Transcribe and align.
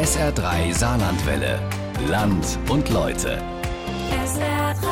SR3 0.00 0.72
Saarlandwelle. 0.72 1.60
Land 2.08 2.58
und 2.70 2.88
Leute. 2.88 3.36
SR3. 4.10 4.86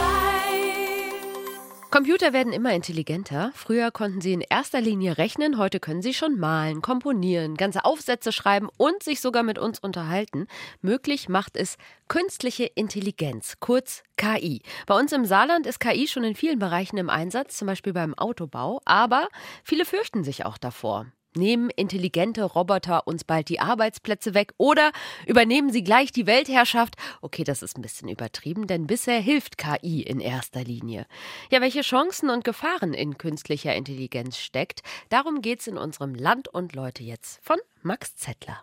Computer 1.90 2.34
werden 2.34 2.53
immer 2.53 2.74
intelligenter. 2.74 3.50
Früher 3.54 3.90
konnten 3.90 4.21
sie 4.21 4.34
in 4.34 4.42
erster 4.42 4.82
Linie 4.82 5.16
rechnen, 5.16 5.56
heute 5.56 5.80
können 5.80 6.02
sie 6.02 6.12
schon 6.12 6.38
malen, 6.38 6.82
komponieren, 6.82 7.54
ganze 7.54 7.86
Aufsätze 7.86 8.32
schreiben 8.32 8.68
und 8.76 9.02
sich 9.02 9.22
sogar 9.22 9.44
mit 9.44 9.58
uns 9.58 9.79
unterhalten. 9.79 10.46
Möglich 10.82 11.30
macht 11.30 11.56
es 11.56 11.79
künstliche 12.09 12.64
Intelligenz, 12.64 13.54
kurz 13.61 14.02
KI. 14.18 14.61
Bei 14.86 14.95
uns 14.95 15.12
im 15.12 15.25
Saarland 15.25 15.66
ist 15.66 15.80
KI 15.80 16.06
schon 16.06 16.25
in 16.25 16.34
vielen 16.34 16.59
Bereichen 16.59 16.98
im 16.98 17.09
Einsatz, 17.09 17.56
zum 17.56 17.64
Beispiel 17.64 17.95
beim 17.95 18.12
Autobau, 18.12 18.82
aber 18.84 19.29
viele 19.64 19.86
fürchten 19.86 20.22
sich 20.22 20.45
auch 20.45 20.59
davor. 20.59 21.06
Nehmen 21.39 21.70
intelligente 21.70 22.43
Roboter 22.45 23.07
uns 23.07 23.25
bald 23.25 23.48
die 23.48 23.61
Arbeitsplätze 23.61 24.34
weg 24.34 24.52
oder 24.59 24.91
übernehmen 25.27 25.70
sie 25.70 25.84
gleich 25.84 26.12
die 26.12 26.27
Weltherrschaft? 26.27 26.97
Okay, 27.23 27.45
das 27.45 27.62
ist 27.62 27.78
ein 27.78 27.83
bisschen 27.83 28.09
übertrieben, 28.09 28.66
denn 28.66 28.87
bisher 28.87 29.20
hilft 29.20 29.56
KI 29.56 30.02
in 30.02 30.20
erster 30.20 30.64
Linie. 30.64 31.06
Ja, 31.51 31.61
welche 31.61 31.83
Chancen 31.83 32.28
und 32.28 32.45
Gefahren 32.45 32.92
in 32.92 33.16
künstlicher 33.16 33.74
Intelligenz 33.74 34.37
steckt, 34.37 34.83
darum 35.09 35.41
geht's 35.41 35.66
in 35.66 35.78
unserem 35.78 36.14
Land 36.14 36.48
und 36.48 36.74
Leute 36.74 37.02
jetzt 37.02 37.39
von 37.42 37.59
Max 37.83 38.16
Zettler. 38.16 38.61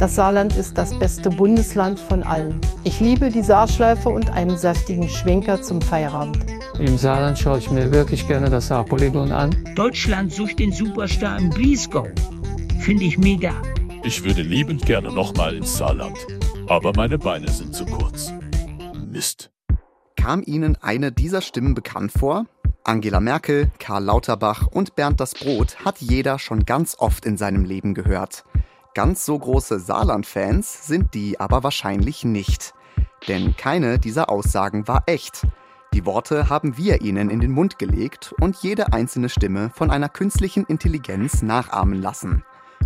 Das 0.00 0.14
Saarland 0.14 0.56
ist 0.56 0.78
das 0.78 0.98
beste 0.98 1.28
Bundesland 1.28 2.00
von 2.00 2.22
allen. 2.22 2.58
Ich 2.84 3.00
liebe 3.00 3.28
die 3.28 3.42
Saarschleife 3.42 4.08
und 4.08 4.30
einen 4.30 4.56
saftigen 4.56 5.10
Schwenker 5.10 5.60
zum 5.60 5.82
Feierabend. 5.82 6.59
Im 6.80 6.96
Saarland 6.96 7.38
schaue 7.38 7.58
ich 7.58 7.70
mir 7.70 7.92
wirklich 7.92 8.26
gerne 8.26 8.48
das 8.48 8.68
Saarpolygon 8.68 9.32
an. 9.32 9.54
Deutschland 9.74 10.32
sucht 10.32 10.58
den 10.58 10.72
Superstar 10.72 11.38
im 11.38 11.50
Breesgau. 11.50 12.08
Finde 12.78 13.04
ich 13.04 13.18
mega. 13.18 13.52
Ich 14.02 14.24
würde 14.24 14.40
liebend 14.40 14.86
gerne 14.86 15.12
nochmal 15.12 15.56
ins 15.56 15.76
Saarland. 15.76 16.16
Aber 16.68 16.92
meine 16.96 17.18
Beine 17.18 17.50
sind 17.50 17.74
zu 17.74 17.84
kurz. 17.84 18.32
Mist. 19.06 19.50
Kam 20.16 20.42
Ihnen 20.46 20.78
eine 20.80 21.12
dieser 21.12 21.42
Stimmen 21.42 21.74
bekannt 21.74 22.12
vor? 22.12 22.46
Angela 22.82 23.20
Merkel, 23.20 23.70
Karl 23.78 24.04
Lauterbach 24.04 24.66
und 24.66 24.96
Bernd 24.96 25.20
das 25.20 25.34
Brot 25.34 25.84
hat 25.84 26.00
jeder 26.00 26.38
schon 26.38 26.64
ganz 26.64 26.96
oft 26.98 27.26
in 27.26 27.36
seinem 27.36 27.66
Leben 27.66 27.92
gehört. 27.92 28.46
Ganz 28.94 29.26
so 29.26 29.38
große 29.38 29.80
Saarland-Fans 29.80 30.86
sind 30.86 31.12
die 31.12 31.38
aber 31.38 31.62
wahrscheinlich 31.62 32.24
nicht. 32.24 32.72
Denn 33.28 33.54
keine 33.54 33.98
dieser 33.98 34.30
Aussagen 34.30 34.88
war 34.88 35.02
echt. 35.04 35.46
Die 35.92 36.06
Worte 36.06 36.48
haben 36.48 36.76
wir 36.76 37.00
ihnen 37.00 37.30
in 37.30 37.40
den 37.40 37.50
Mund 37.50 37.80
gelegt 37.80 38.32
und 38.40 38.56
jede 38.62 38.92
einzelne 38.92 39.28
Stimme 39.28 39.70
von 39.74 39.90
einer 39.90 40.08
künstlichen 40.08 40.64
Intelligenz 40.66 41.42
nachahmen 41.42 42.00
lassen. 42.00 42.44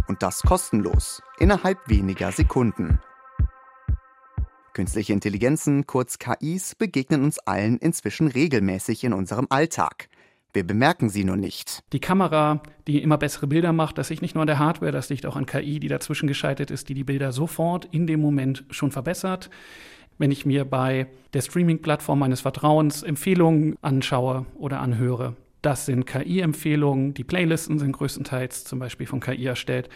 Und 0.08 0.22
das 0.22 0.41
kostenlos, 0.41 1.22
innerhalb 1.38 1.78
weniger 1.86 2.33
Sekunden. 2.33 3.00
Künstliche 4.72 5.12
Intelligenzen, 5.12 5.86
kurz 5.86 6.19
KIs, 6.19 6.74
begegnen 6.77 7.22
uns 7.22 7.38
allen 7.38 7.77
inzwischen 7.77 8.27
regelmäßig 8.27 9.05
in 9.05 9.12
unserem 9.12 9.46
Alltag. 9.50 10.08
Wir 10.55 10.66
bemerken 10.66 11.11
sie 11.11 11.24
nur 11.24 11.36
nicht. 11.36 11.83
Die 11.92 12.00
Kamera, 12.00 12.62
die 12.86 13.02
immer 13.02 13.18
bessere 13.18 13.48
Bilder 13.48 13.72
macht, 13.72 13.98
das 13.98 14.08
liegt 14.08 14.22
nicht 14.22 14.34
nur 14.34 14.42
an 14.42 14.46
der 14.46 14.58
Hardware, 14.58 14.92
das 14.92 15.11
liegt 15.11 15.27
auch 15.27 15.36
an 15.36 15.46
KI, 15.46 15.78
die 15.78 15.89
dazwischen 15.89 16.27
geschaltet 16.27 16.70
ist, 16.70 16.89
die 16.89 16.94
die 16.94 17.05
Bilder 17.05 17.33
sofort 17.33 17.84
in 17.86 18.06
dem 18.06 18.20
Moment 18.20 18.64
schon 18.70 18.92
verbessert. 18.92 19.50
Wenn 20.19 20.31
ich 20.31 20.47
mir 20.47 20.65
bei 20.65 21.07
der 21.33 21.41
Streaming-Plattform 21.41 22.19
meines 22.19 22.41
Vertrauens 22.41 23.03
Empfehlungen 23.03 23.77
anschaue 23.83 24.47
oder 24.57 24.81
anhöre, 24.81 25.37
das 25.65 25.87
sind 25.87 26.05
KI-Empfehlungen. 26.05 27.15
Die 27.15 27.25
Playlisten 27.25 27.79
sind 27.79 27.93
größtenteils 27.93 28.65
zum 28.65 28.79
Beispiel 28.79 29.07
von 29.07 29.20
KI 29.20 29.47
erstellt. 29.47 29.89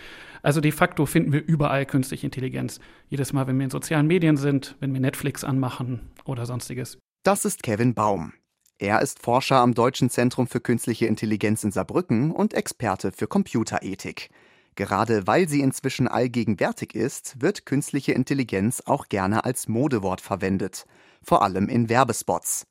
Also 0.42 0.62
de 0.62 0.72
facto 0.72 1.04
finden 1.04 1.32
wir 1.32 1.44
überall 1.46 1.84
künstliche 1.84 2.26
Intelligenz. 2.26 2.80
Jedes 3.10 3.34
Mal, 3.34 3.46
wenn 3.46 3.58
wir 3.58 3.64
in 3.64 3.70
sozialen 3.70 4.06
Medien 4.06 4.38
sind, 4.38 4.76
wenn 4.80 4.94
wir 4.94 5.00
Netflix 5.00 5.44
anmachen 5.44 6.00
oder 6.24 6.46
sonstiges. 6.46 6.98
Das 7.22 7.44
ist 7.44 7.62
Kevin 7.62 7.92
Baum. 7.92 8.32
Er 8.78 9.02
ist 9.02 9.20
Forscher 9.20 9.56
am 9.56 9.74
Deutschen 9.74 10.08
Zentrum 10.08 10.46
für 10.46 10.60
Künstliche 10.60 11.06
Intelligenz 11.06 11.64
in 11.64 11.70
Saarbrücken 11.70 12.30
und 12.30 12.54
Experte 12.54 13.12
für 13.12 13.26
Computerethik. 13.26 14.30
Gerade 14.78 15.26
weil 15.26 15.48
sie 15.48 15.60
inzwischen 15.60 16.06
allgegenwärtig 16.06 16.94
ist, 16.94 17.42
wird 17.42 17.66
künstliche 17.66 18.12
Intelligenz 18.12 18.80
auch 18.86 19.08
gerne 19.08 19.44
als 19.44 19.66
Modewort 19.66 20.20
verwendet, 20.20 20.86
vor 21.20 21.42
allem 21.42 21.68
in 21.68 21.88
Werbespots. 21.88 22.64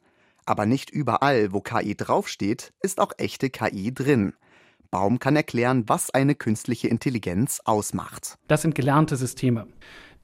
Aber 0.46 0.66
nicht 0.66 0.90
überall, 0.90 1.52
wo 1.52 1.60
KI 1.60 1.96
draufsteht, 1.96 2.72
ist 2.82 3.02
auch 3.02 3.12
echte 3.18 3.50
KI 3.50 3.94
drin. 3.94 4.32
Baum 4.90 5.20
kann 5.20 5.36
erklären, 5.36 5.84
was 5.88 6.10
eine 6.10 6.34
künstliche 6.34 6.88
Intelligenz 6.88 7.60
ausmacht. 7.66 8.38
Das 8.48 8.62
sind 8.62 8.74
gelernte 8.74 9.18
Systeme. 9.18 9.68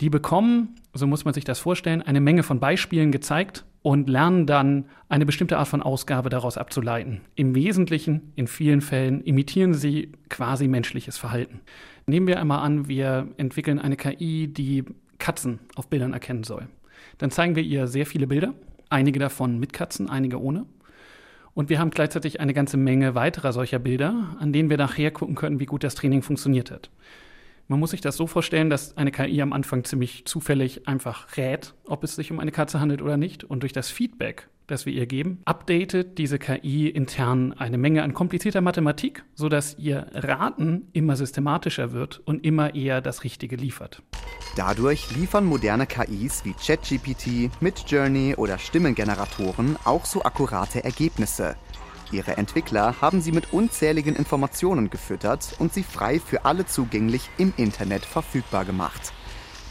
Die 0.02 0.10
bekommen, 0.10 0.76
so 0.94 1.08
muss 1.08 1.26
man 1.26 1.34
sich 1.34 1.44
das 1.44 1.60
vorstellen, 1.60 2.02
eine 2.02 2.22
Menge 2.22 2.44
von 2.44 2.60
Beispielen 2.60 3.12
gezeigt 3.12 3.66
und 3.82 4.10
lernen 4.10 4.46
dann 4.48 4.86
eine 5.10 5.26
bestimmte 5.26 5.58
Art 5.58 5.68
von 5.68 5.82
Ausgabe 5.82 6.30
daraus 6.30 6.58
abzuleiten. 6.58 7.22
Im 7.36 7.54
Wesentlichen, 7.54 8.32
in 8.36 8.48
vielen 8.48 8.82
Fällen, 8.82 9.22
imitieren 9.22 9.74
sie 9.74 10.12
quasi 10.30 10.68
menschliches 10.68 11.18
Verhalten. 11.18 11.62
Nehmen 12.06 12.28
wir 12.28 12.40
einmal 12.40 12.60
an, 12.60 12.88
wir 12.88 13.28
entwickeln 13.38 13.80
eine 13.80 13.98
KI, 13.98 14.48
die 14.48 14.86
Katzen 15.20 15.60
auf 15.76 15.90
Bildern 15.90 16.14
erkennen 16.14 16.44
soll. 16.44 16.68
Dann 17.18 17.32
zeigen 17.32 17.56
wir 17.56 17.64
ihr 17.64 17.88
sehr 17.88 18.06
viele 18.06 18.28
Bilder, 18.28 18.54
einige 18.90 19.20
davon 19.20 19.60
mit 19.60 19.74
Katzen, 19.74 20.10
einige 20.10 20.42
ohne. 20.42 20.66
Und 21.54 21.70
wir 21.70 21.80
haben 21.80 21.92
gleichzeitig 21.92 22.40
eine 22.40 22.54
ganze 22.54 22.78
Menge 22.78 23.16
weiterer 23.16 23.54
solcher 23.54 23.80
Bilder, 23.80 24.36
an 24.40 24.54
denen 24.54 24.70
wir 24.70 24.78
nachher 24.78 25.12
gucken 25.12 25.36
können, 25.36 25.60
wie 25.60 25.66
gut 25.66 25.84
das 25.84 25.96
Training 25.96 26.24
funktioniert 26.24 26.72
hat. 26.72 26.90
Man 27.68 27.80
muss 27.80 27.92
sich 27.92 28.02
das 28.02 28.18
so 28.18 28.28
vorstellen, 28.28 28.70
dass 28.70 28.98
eine 28.98 29.12
KI 29.12 29.42
am 29.42 29.54
Anfang 29.54 29.86
ziemlich 29.86 30.26
zufällig 30.26 30.88
einfach 30.88 31.38
rät, 31.38 31.74
ob 31.88 32.04
es 32.04 32.16
sich 32.16 32.30
um 32.32 32.40
eine 32.40 32.52
Katze 32.52 32.80
handelt 32.80 33.02
oder 33.02 33.16
nicht. 33.16 33.46
Und 33.46 33.64
durch 33.64 33.72
das 33.72 33.90
Feedback, 33.90 34.50
das 34.68 34.86
wir 34.86 34.94
ihr 34.94 35.06
geben, 35.06 35.40
updatet 35.46 36.18
diese 36.18 36.40
KI 36.40 36.90
intern 36.90 37.54
eine 37.54 37.78
Menge 37.78 38.04
an 38.04 38.14
komplizierter 38.14 38.60
Mathematik, 38.60 39.24
sodass 39.34 39.78
ihr 39.80 40.08
Raten 40.14 40.90
immer 40.92 41.16
systematischer 41.16 41.94
wird 41.94 42.20
und 42.26 42.46
immer 42.46 42.76
eher 42.76 43.00
das 43.00 43.24
Richtige 43.24 43.56
liefert. 43.56 44.02
Dadurch 44.58 45.16
liefern 45.16 45.46
moderne 45.46 45.88
KIs 45.88 46.44
wie 46.44 46.54
ChatGPT, 46.54 47.50
Midjourney 47.62 48.36
oder 48.36 48.60
Stimmengeneratoren 48.60 49.78
auch 49.86 50.06
so 50.06 50.22
akkurate 50.24 50.84
Ergebnisse. 50.84 51.56
Ihre 52.14 52.38
Entwickler 52.38 53.02
haben 53.02 53.22
sie 53.22 53.32
mit 53.32 53.54
unzähligen 53.54 54.16
Informationen 54.16 54.92
gefüttert 54.92 55.56
und 55.58 55.74
sie 55.74 55.82
frei 55.82 56.20
für 56.20 56.46
alle 56.46 56.66
zugänglich 56.68 57.30
im 57.40 57.54
Internet 57.58 58.06
verfügbar 58.06 58.66
gemacht. 58.66 59.12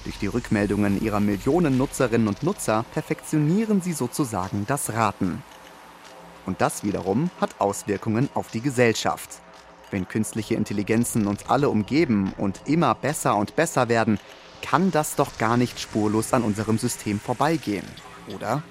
Durch 0.02 0.18
die 0.18 0.26
Rückmeldungen 0.26 1.00
ihrer 1.00 1.20
Millionen 1.20 1.78
Nutzerinnen 1.78 2.26
und 2.26 2.42
Nutzer 2.42 2.84
perfektionieren 2.92 3.80
sie 3.80 3.92
sozusagen 3.92 4.66
das 4.66 4.92
Raten. 4.92 5.44
Und 6.44 6.60
das 6.60 6.82
wiederum 6.82 7.30
hat 7.40 7.60
Auswirkungen 7.60 8.28
auf 8.34 8.50
die 8.50 8.60
Gesellschaft. 8.60 9.40
Wenn 9.92 10.08
künstliche 10.08 10.56
Intelligenzen 10.56 11.28
uns 11.28 11.48
alle 11.48 11.68
umgeben 11.68 12.32
und 12.36 12.62
immer 12.64 12.96
besser 12.96 13.36
und 13.36 13.54
besser 13.54 13.88
werden, 13.88 14.18
kann 14.62 14.90
das 14.90 15.14
doch 15.14 15.38
gar 15.38 15.56
nicht 15.56 15.78
spurlos 15.78 16.32
an 16.32 16.42
unserem 16.42 16.78
System 16.78 17.20
vorbeigehen, 17.20 17.86
oder? 18.34 18.64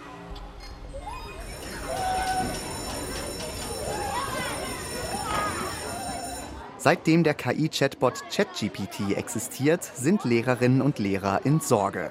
Seitdem 6.83 7.23
der 7.23 7.35
KI-Chatbot 7.35 8.23
ChatGPT 8.35 9.15
existiert, 9.15 9.83
sind 9.83 10.23
Lehrerinnen 10.23 10.81
und 10.81 10.97
Lehrer 10.97 11.41
in 11.43 11.59
Sorge. 11.59 12.09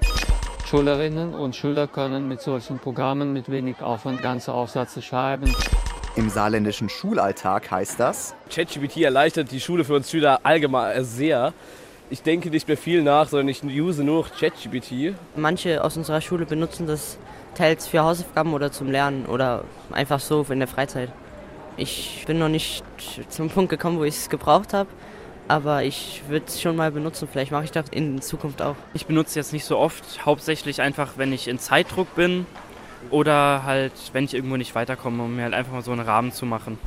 Schülerinnen 0.65 1.33
und 1.33 1.57
Schüler 1.57 1.87
können 1.87 2.29
mit 2.29 2.39
solchen 2.39 2.79
Programmen 2.79 3.33
mit 3.33 3.51
wenig 3.51 3.81
Aufwand 3.81 4.21
ganze 4.21 4.53
Aufsätze 4.53 5.01
schreiben. 5.01 5.53
Im 6.15 6.29
saarländischen 6.29 6.87
Schulalltag 6.87 7.69
heißt 7.69 7.99
das, 7.99 8.33
ChatGPT 8.49 9.01
erleichtert 9.01 9.51
die 9.51 9.59
Schule 9.59 9.83
für 9.83 9.95
uns 9.95 10.09
Schüler 10.09 10.39
allgemein 10.43 11.03
sehr. 11.03 11.51
Ich 12.09 12.23
denke 12.23 12.49
nicht 12.49 12.69
mehr 12.69 12.77
viel 12.77 13.03
nach, 13.03 13.27
sondern 13.27 13.49
ich 13.49 13.61
use 13.65 14.05
nur 14.05 14.23
noch 14.23 14.31
ChatGPT. 14.39 15.15
Manche 15.35 15.83
aus 15.83 15.97
unserer 15.97 16.21
Schule 16.21 16.45
benutzen 16.45 16.87
das 16.87 17.17
teils 17.55 17.87
für 17.87 18.03
Hausaufgaben 18.03 18.53
oder 18.53 18.71
zum 18.71 18.89
Lernen 18.89 19.25
oder 19.25 19.65
einfach 19.91 20.21
so 20.21 20.45
in 20.49 20.59
der 20.59 20.69
Freizeit. 20.69 21.09
Ich 21.81 22.25
bin 22.27 22.37
noch 22.37 22.47
nicht 22.47 22.83
zum 23.29 23.49
Punkt 23.49 23.71
gekommen, 23.71 23.97
wo 23.97 24.03
ich 24.03 24.15
es 24.15 24.29
gebraucht 24.29 24.71
habe. 24.71 24.87
Aber 25.47 25.83
ich 25.83 26.21
würde 26.27 26.45
es 26.45 26.61
schon 26.61 26.75
mal 26.75 26.91
benutzen. 26.91 27.27
Vielleicht 27.29 27.51
mache 27.51 27.63
ich 27.63 27.71
das 27.71 27.89
in 27.89 28.21
Zukunft 28.21 28.61
auch. 28.61 28.75
Ich 28.93 29.07
benutze 29.07 29.29
es 29.29 29.35
jetzt 29.35 29.51
nicht 29.51 29.65
so 29.65 29.79
oft. 29.79 30.23
Hauptsächlich 30.23 30.79
einfach, 30.79 31.13
wenn 31.17 31.33
ich 31.33 31.47
in 31.47 31.57
Zeitdruck 31.57 32.13
bin. 32.13 32.45
Oder 33.09 33.63
halt, 33.65 33.93
wenn 34.13 34.25
ich 34.25 34.35
irgendwo 34.35 34.57
nicht 34.57 34.75
weiterkomme, 34.75 35.23
um 35.23 35.35
mir 35.35 35.41
halt 35.41 35.55
einfach 35.55 35.73
mal 35.73 35.81
so 35.81 35.91
einen 35.91 36.01
Rahmen 36.01 36.31
zu 36.31 36.45
machen. 36.45 36.77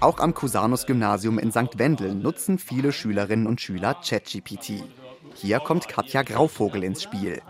Auch 0.00 0.18
am 0.20 0.34
Cusanus-Gymnasium 0.34 1.38
in 1.38 1.50
St. 1.50 1.78
Wendel 1.78 2.14
nutzen 2.14 2.58
viele 2.58 2.92
Schülerinnen 2.92 3.46
und 3.46 3.62
Schüler 3.62 3.94
ChatGPT. 3.94 4.84
Hier 5.34 5.60
kommt 5.60 5.88
Katja 5.88 6.22
Grauvogel 6.24 6.84
ins 6.84 7.04
Spiel. 7.04 7.40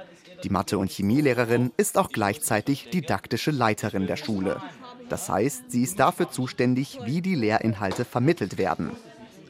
Die 0.43 0.51
Mathe- 0.51 0.79
und 0.79 0.91
Chemielehrerin 0.91 1.73
ist 1.77 1.99
auch 1.99 2.11
gleichzeitig 2.11 2.91
didaktische 2.91 3.51
Leiterin 3.51 4.07
der 4.07 4.17
Schule. 4.17 4.61
Das 5.09 5.29
heißt, 5.29 5.71
sie 5.71 5.83
ist 5.83 6.01
dafür 6.01 6.31
zuständig, 6.31 6.99
wie 7.05 7.23
die 7.23 7.35
Lehrinhalte 7.35 8.05
vermittelt 8.05 8.59
werden. 8.59 8.91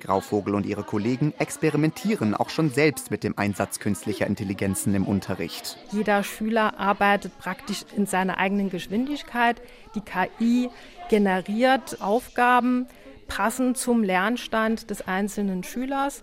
Grauvogel 0.01 0.55
und 0.55 0.67
ihre 0.67 0.85
Kollegen 0.85 1.35
experimentieren 1.39 2.35
auch 2.35 2.51
schon 2.51 2.71
selbst 2.71 3.11
mit 3.11 3.25
dem 3.25 3.37
Einsatz 3.37 3.81
künstlicher 3.81 4.27
Intelligenzen 4.27 4.95
im 4.95 5.05
Unterricht. 5.05 5.79
Jeder 5.91 6.23
Schüler 6.23 6.79
arbeitet 6.79 7.37
praktisch 7.39 7.85
in 7.97 8.07
seiner 8.07 8.39
eigenen 8.39 8.71
Geschwindigkeit. 8.71 9.61
Die 9.95 10.03
KI 10.03 10.69
generiert 11.09 12.01
Aufgaben 12.01 12.87
passend 13.27 13.79
zum 13.79 14.05
Lernstand 14.05 14.91
des 14.91 15.03
einzelnen 15.07 15.65
Schülers. 15.65 16.23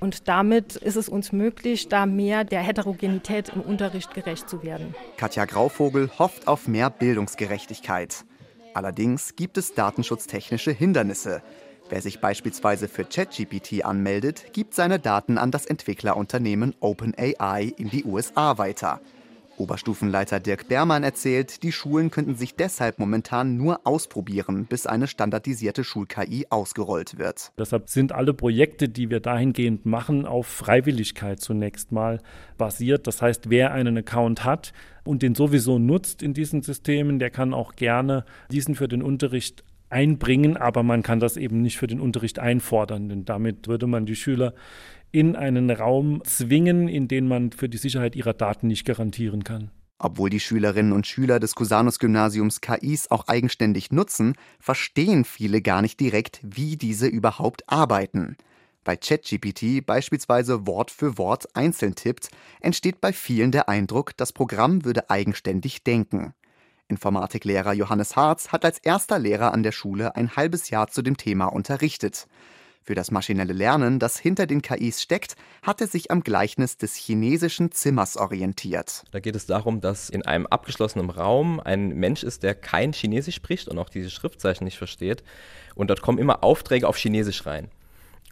Und 0.00 0.28
damit 0.28 0.76
ist 0.76 0.96
es 0.96 1.08
uns 1.08 1.32
möglich, 1.32 1.88
da 1.88 2.06
mehr 2.06 2.44
der 2.44 2.60
Heterogenität 2.60 3.50
im 3.54 3.60
Unterricht 3.60 4.14
gerecht 4.14 4.48
zu 4.48 4.62
werden. 4.62 4.94
Katja 5.16 5.44
Grauvogel 5.44 6.10
hofft 6.18 6.46
auf 6.46 6.68
mehr 6.68 6.90
Bildungsgerechtigkeit. 6.90 8.24
Allerdings 8.74 9.34
gibt 9.34 9.58
es 9.58 9.74
datenschutztechnische 9.74 10.70
Hindernisse. 10.70 11.42
Wer 11.88 12.02
sich 12.02 12.20
beispielsweise 12.20 12.86
für 12.86 13.04
ChatGPT 13.04 13.84
anmeldet, 13.84 14.52
gibt 14.52 14.74
seine 14.74 14.98
Daten 14.98 15.38
an 15.38 15.50
das 15.50 15.64
Entwicklerunternehmen 15.66 16.74
OpenAI 16.80 17.72
in 17.76 17.88
die 17.88 18.04
USA 18.04 18.58
weiter. 18.58 19.00
Oberstufenleiter 19.58 20.40
Dirk 20.40 20.68
Bermann 20.68 21.02
erzählt, 21.02 21.62
die 21.62 21.72
Schulen 21.72 22.10
könnten 22.10 22.34
sich 22.34 22.54
deshalb 22.54 22.98
momentan 22.98 23.56
nur 23.56 23.80
ausprobieren, 23.84 24.66
bis 24.66 24.86
eine 24.86 25.06
standardisierte 25.06 25.84
Schul-KI 25.84 26.46
ausgerollt 26.50 27.18
wird. 27.18 27.52
Deshalb 27.58 27.88
sind 27.88 28.12
alle 28.12 28.34
Projekte, 28.34 28.88
die 28.88 29.10
wir 29.10 29.20
dahingehend 29.20 29.86
machen, 29.86 30.26
auf 30.26 30.46
Freiwilligkeit 30.46 31.40
zunächst 31.40 31.92
mal 31.92 32.20
basiert. 32.56 33.06
Das 33.06 33.22
heißt, 33.22 33.50
wer 33.50 33.72
einen 33.72 33.98
Account 33.98 34.44
hat 34.44 34.72
und 35.04 35.22
den 35.22 35.34
sowieso 35.34 35.78
nutzt 35.78 36.22
in 36.22 36.34
diesen 36.34 36.62
Systemen, 36.62 37.18
der 37.18 37.30
kann 37.30 37.54
auch 37.54 37.74
gerne 37.76 38.24
diesen 38.50 38.74
für 38.74 38.88
den 38.88 39.02
Unterricht 39.02 39.64
einbringen, 39.90 40.56
aber 40.56 40.82
man 40.82 41.02
kann 41.02 41.20
das 41.20 41.36
eben 41.36 41.62
nicht 41.62 41.78
für 41.78 41.86
den 41.86 42.00
Unterricht 42.00 42.38
einfordern, 42.38 43.08
denn 43.08 43.24
damit 43.24 43.68
würde 43.68 43.86
man 43.86 44.06
die 44.06 44.16
Schüler 44.16 44.52
in 45.12 45.36
einen 45.36 45.70
Raum 45.70 46.22
zwingen, 46.24 46.88
in 46.88 47.08
den 47.08 47.28
man 47.28 47.52
für 47.52 47.68
die 47.68 47.78
Sicherheit 47.78 48.16
ihrer 48.16 48.34
Daten 48.34 48.66
nicht 48.66 48.84
garantieren 48.84 49.44
kann. 49.44 49.70
Obwohl 49.98 50.30
die 50.30 50.40
Schülerinnen 50.40 50.92
und 50.92 51.06
Schüler 51.06 51.40
des 51.40 51.56
Cusanus-Gymnasiums 51.56 52.60
KIs 52.60 53.10
auch 53.10 53.26
eigenständig 53.26 53.90
nutzen, 53.90 54.34
verstehen 54.60 55.24
viele 55.24 55.60
gar 55.60 55.82
nicht 55.82 55.98
direkt, 55.98 56.40
wie 56.44 56.76
diese 56.76 57.08
überhaupt 57.08 57.68
arbeiten. 57.68 58.36
Bei 58.84 58.96
ChatGPT 58.96 59.84
beispielsweise 59.84 60.66
Wort 60.66 60.92
für 60.92 61.18
Wort 61.18 61.54
einzeln 61.56 61.96
tippt, 61.96 62.30
entsteht 62.60 63.00
bei 63.00 63.12
vielen 63.12 63.50
der 63.50 63.68
Eindruck, 63.68 64.16
das 64.16 64.32
Programm 64.32 64.84
würde 64.84 65.10
eigenständig 65.10 65.82
denken. 65.82 66.32
Informatiklehrer 66.86 67.74
Johannes 67.74 68.16
Harz 68.16 68.48
hat 68.48 68.64
als 68.64 68.78
erster 68.78 69.18
Lehrer 69.18 69.52
an 69.52 69.62
der 69.62 69.72
Schule 69.72 70.16
ein 70.16 70.36
halbes 70.36 70.70
Jahr 70.70 70.88
zu 70.88 71.02
dem 71.02 71.16
Thema 71.16 71.46
unterrichtet. 71.46 72.28
Für 72.88 72.94
das 72.94 73.10
maschinelle 73.10 73.52
Lernen, 73.52 73.98
das 73.98 74.18
hinter 74.18 74.46
den 74.46 74.62
KIs 74.62 75.02
steckt, 75.02 75.36
hat 75.60 75.82
er 75.82 75.86
sich 75.86 76.10
am 76.10 76.22
Gleichnis 76.22 76.78
des 76.78 76.94
chinesischen 76.94 77.70
Zimmers 77.70 78.16
orientiert. 78.16 79.04
Da 79.10 79.20
geht 79.20 79.36
es 79.36 79.44
darum, 79.44 79.82
dass 79.82 80.08
in 80.08 80.24
einem 80.24 80.46
abgeschlossenen 80.46 81.10
Raum 81.10 81.60
ein 81.60 81.90
Mensch 81.90 82.22
ist, 82.22 82.44
der 82.44 82.54
kein 82.54 82.94
Chinesisch 82.94 83.34
spricht 83.34 83.68
und 83.68 83.78
auch 83.78 83.90
diese 83.90 84.08
Schriftzeichen 84.08 84.64
nicht 84.64 84.78
versteht. 84.78 85.22
Und 85.74 85.90
dort 85.90 86.00
kommen 86.00 86.16
immer 86.16 86.42
Aufträge 86.42 86.88
auf 86.88 86.96
Chinesisch 86.96 87.44
rein. 87.44 87.68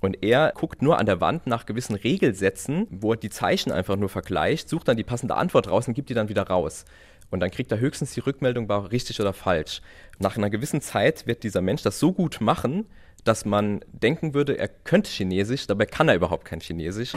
Und 0.01 0.23
er 0.23 0.53
guckt 0.55 0.81
nur 0.81 0.99
an 0.99 1.05
der 1.05 1.21
Wand 1.21 1.47
nach 1.47 1.67
gewissen 1.67 1.95
Regelsätzen, 1.95 2.87
wo 2.89 3.13
er 3.13 3.19
die 3.19 3.29
Zeichen 3.29 3.73
einfach 3.73 3.97
nur 3.97 4.09
vergleicht, 4.09 4.71
sucht 4.71 4.89
dann 4.89 4.97
die 4.97 5.05
passende 5.05 5.37
Antwort 5.37 5.69
raus 5.69 5.87
und 5.87 5.93
gibt 5.93 6.09
die 6.09 6.15
dann 6.15 6.31
wieder 6.31 6.45
raus. 6.45 6.87
Und 7.31 7.41
dann 7.41 7.51
kriegt 7.51 7.73
er 7.73 7.79
höchstens 7.79 8.15
die 8.15 8.21
Rückmeldung, 8.21 8.71
war 8.71 8.91
richtig 8.91 9.21
oder 9.21 9.35
falsch. 9.35 9.83
Nach 10.19 10.39
einer 10.39 10.49
gewissen 10.49 10.81
Zeit 10.81 11.27
wird 11.27 11.43
dieser 11.43 11.61
Mensch 11.61 11.83
das 11.83 11.99
so 11.99 12.15
gut 12.15 12.41
machen, 12.41 12.87
dass 13.27 13.45
man 13.45 13.81
denken 13.93 14.35
würde, 14.35 14.59
er 14.59 14.69
könnte 14.69 15.11
Chinesisch, 15.11 15.67
dabei 15.67 15.87
kann 15.87 16.09
er 16.09 16.15
überhaupt 16.15 16.45
kein 16.45 16.61
Chinesisch. 16.61 17.13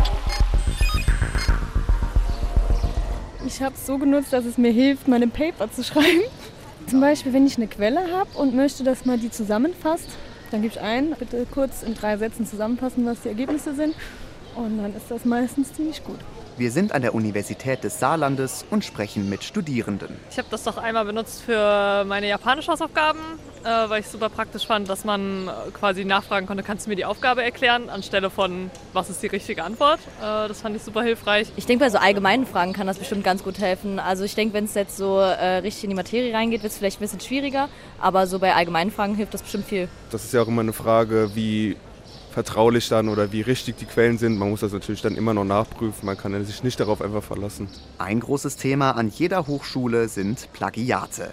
Ich 3.45 3.61
habe 3.61 3.75
es 3.75 3.85
so 3.85 3.97
genutzt, 3.97 4.33
dass 4.33 4.45
es 4.45 4.57
mir 4.57 4.71
hilft, 4.71 5.07
meine 5.07 5.27
Paper 5.27 5.71
zu 5.71 5.83
schreiben. 5.83 6.21
Zum 6.87 7.01
Beispiel, 7.01 7.33
wenn 7.33 7.45
ich 7.45 7.57
eine 7.57 7.67
Quelle 7.67 8.11
habe 8.11 8.29
und 8.37 8.55
möchte, 8.55 8.83
dass 8.83 9.05
man 9.05 9.19
die 9.19 9.29
zusammenfasst, 9.29 10.09
dann 10.51 10.61
gebe 10.61 10.73
ich 10.73 10.81
ein, 10.81 11.15
bitte 11.17 11.45
kurz 11.51 11.83
in 11.83 11.93
drei 11.93 12.17
Sätzen 12.17 12.45
zusammenfassen, 12.45 13.05
was 13.05 13.21
die 13.21 13.29
Ergebnisse 13.29 13.75
sind. 13.75 13.95
Und 14.55 14.77
dann 14.77 14.95
ist 14.95 15.09
das 15.09 15.25
meistens 15.25 15.73
ziemlich 15.73 16.03
gut. 16.03 16.19
Wir 16.59 16.71
sind 16.71 16.91
an 16.91 17.01
der 17.01 17.15
Universität 17.15 17.85
des 17.85 18.01
Saarlandes 18.01 18.65
und 18.69 18.83
sprechen 18.83 19.29
mit 19.29 19.45
Studierenden. 19.45 20.09
Ich 20.29 20.37
habe 20.37 20.49
das 20.51 20.65
doch 20.65 20.75
einmal 20.75 21.05
benutzt 21.05 21.41
für 21.41 22.03
meine 22.03 22.27
japanischen 22.27 22.73
Hausaufgaben, 22.73 23.21
äh, 23.63 23.89
weil 23.89 24.01
ich 24.01 24.07
super 24.07 24.27
praktisch 24.27 24.67
fand, 24.67 24.89
dass 24.89 25.05
man 25.05 25.49
quasi 25.71 26.03
nachfragen 26.03 26.47
konnte, 26.47 26.61
kannst 26.61 26.85
du 26.85 26.89
mir 26.89 26.97
die 26.97 27.05
Aufgabe 27.05 27.45
erklären, 27.45 27.89
anstelle 27.89 28.29
von, 28.29 28.69
was 28.91 29.09
ist 29.09 29.23
die 29.23 29.27
richtige 29.27 29.63
Antwort. 29.63 30.01
Äh, 30.19 30.49
das 30.49 30.59
fand 30.59 30.75
ich 30.75 30.83
super 30.83 31.01
hilfreich. 31.01 31.47
Ich 31.55 31.65
denke, 31.65 31.85
bei 31.85 31.89
so 31.89 31.97
allgemeinen 31.97 32.45
Fragen 32.45 32.73
kann 32.73 32.87
das 32.87 32.99
bestimmt 32.99 33.23
ganz 33.23 33.41
gut 33.41 33.57
helfen. 33.59 33.97
Also 33.97 34.25
ich 34.25 34.35
denke, 34.35 34.53
wenn 34.53 34.65
es 34.65 34.73
jetzt 34.73 34.97
so 34.97 35.17
äh, 35.17 35.59
richtig 35.59 35.85
in 35.85 35.91
die 35.91 35.95
Materie 35.95 36.33
reingeht, 36.33 36.61
wird 36.61 36.73
es 36.73 36.77
vielleicht 36.77 36.99
ein 36.99 37.03
bisschen 37.03 37.21
schwieriger, 37.21 37.69
aber 38.01 38.27
so 38.27 38.37
bei 38.37 38.53
allgemeinen 38.53 38.91
Fragen 38.91 39.15
hilft 39.15 39.33
das 39.33 39.43
bestimmt 39.43 39.65
viel. 39.65 39.87
Das 40.11 40.25
ist 40.25 40.33
ja 40.33 40.41
auch 40.41 40.47
immer 40.49 40.59
eine 40.59 40.73
Frage, 40.73 41.31
wie 41.35 41.77
vertraulich 42.29 42.89
dann 42.89 43.09
oder 43.09 43.31
wie 43.31 43.41
richtig 43.41 43.77
die 43.77 43.85
Quellen 43.85 44.17
sind. 44.17 44.37
Man 44.37 44.49
muss 44.49 44.61
das 44.61 44.71
natürlich 44.71 45.01
dann 45.01 45.15
immer 45.15 45.33
noch 45.33 45.45
nachprüfen. 45.45 46.05
Man 46.05 46.17
kann 46.17 46.43
sich 46.45 46.63
nicht 46.63 46.79
darauf 46.79 47.01
einfach 47.01 47.23
verlassen. 47.23 47.67
Ein 47.97 48.19
großes 48.19 48.55
Thema 48.55 48.91
an 48.91 49.09
jeder 49.09 49.47
Hochschule 49.47 50.07
sind 50.07 50.49
Plagiate. 50.53 51.31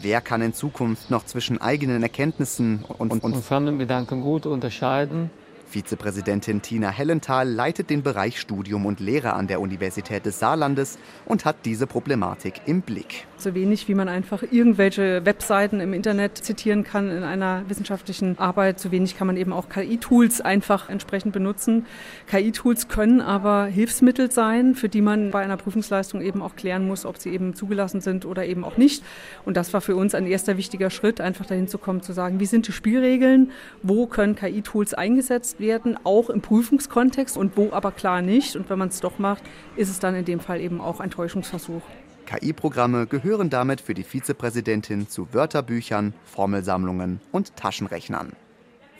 Wer 0.00 0.20
kann 0.20 0.42
in 0.42 0.52
Zukunft 0.54 1.10
noch 1.10 1.24
zwischen 1.26 1.60
eigenen 1.60 2.02
Erkenntnissen 2.02 2.84
und, 2.98 3.12
und, 3.12 3.22
und 3.22 3.36
Fremdengedanken 3.36 4.22
gut 4.22 4.46
unterscheiden? 4.46 5.30
Vizepräsidentin 5.72 6.60
Tina 6.60 6.90
Hellenthal 6.90 7.48
leitet 7.48 7.88
den 7.88 8.02
Bereich 8.02 8.38
Studium 8.38 8.84
und 8.84 9.00
Lehre 9.00 9.32
an 9.32 9.46
der 9.46 9.58
Universität 9.58 10.26
des 10.26 10.38
Saarlandes 10.38 10.98
und 11.24 11.46
hat 11.46 11.56
diese 11.64 11.86
Problematik 11.86 12.60
im 12.66 12.82
Blick. 12.82 13.26
So 13.38 13.54
wenig, 13.54 13.88
wie 13.88 13.94
man 13.94 14.08
einfach 14.08 14.44
irgendwelche 14.50 15.24
Webseiten 15.24 15.80
im 15.80 15.94
Internet 15.94 16.36
zitieren 16.36 16.84
kann 16.84 17.10
in 17.10 17.22
einer 17.24 17.64
wissenschaftlichen 17.68 18.38
Arbeit, 18.38 18.78
so 18.78 18.92
wenig 18.92 19.16
kann 19.16 19.26
man 19.26 19.36
eben 19.38 19.52
auch 19.52 19.70
KI-Tools 19.70 20.42
einfach 20.42 20.90
entsprechend 20.90 21.32
benutzen. 21.32 21.86
KI-Tools 22.26 22.88
können 22.88 23.22
aber 23.22 23.64
Hilfsmittel 23.64 24.30
sein, 24.30 24.74
für 24.74 24.90
die 24.90 25.00
man 25.00 25.30
bei 25.30 25.42
einer 25.42 25.56
Prüfungsleistung 25.56 26.20
eben 26.20 26.42
auch 26.42 26.54
klären 26.54 26.86
muss, 26.86 27.06
ob 27.06 27.16
sie 27.16 27.30
eben 27.30 27.54
zugelassen 27.54 28.02
sind 28.02 28.26
oder 28.26 28.44
eben 28.44 28.62
auch 28.62 28.76
nicht. 28.76 29.02
Und 29.46 29.56
das 29.56 29.72
war 29.72 29.80
für 29.80 29.96
uns 29.96 30.14
ein 30.14 30.26
erster 30.26 30.58
wichtiger 30.58 30.90
Schritt, 30.90 31.20
einfach 31.20 31.46
dahin 31.46 31.66
zu 31.66 31.78
kommen, 31.78 32.02
zu 32.02 32.12
sagen, 32.12 32.40
wie 32.40 32.46
sind 32.46 32.68
die 32.68 32.72
Spielregeln, 32.72 33.50
wo 33.82 34.06
können 34.06 34.36
KI-Tools 34.36 34.92
eingesetzt 34.92 35.58
werden, 35.62 35.98
auch 36.04 36.28
im 36.28 36.42
Prüfungskontext 36.42 37.38
und 37.38 37.56
wo 37.56 37.72
aber 37.72 37.92
klar 37.92 38.20
nicht. 38.20 38.54
Und 38.54 38.68
wenn 38.68 38.78
man 38.78 38.88
es 38.88 39.00
doch 39.00 39.18
macht, 39.18 39.42
ist 39.76 39.88
es 39.88 39.98
dann 39.98 40.14
in 40.14 40.26
dem 40.26 40.40
Fall 40.40 40.60
eben 40.60 40.82
auch 40.82 41.00
ein 41.00 41.10
Täuschungsversuch. 41.10 41.80
KI-Programme 42.26 43.06
gehören 43.06 43.48
damit 43.48 43.80
für 43.80 43.94
die 43.94 44.04
Vizepräsidentin 44.04 45.08
zu 45.08 45.32
Wörterbüchern, 45.32 46.12
Formelsammlungen 46.24 47.20
und 47.32 47.56
Taschenrechnern. 47.56 48.32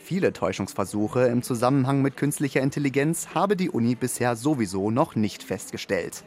Viele 0.03 0.33
Täuschungsversuche 0.33 1.27
im 1.27 1.43
Zusammenhang 1.43 2.01
mit 2.01 2.17
künstlicher 2.17 2.61
Intelligenz 2.61 3.29
habe 3.33 3.55
die 3.55 3.69
Uni 3.69 3.95
bisher 3.95 4.35
sowieso 4.35 4.91
noch 4.91 5.15
nicht 5.15 5.43
festgestellt. 5.43 6.25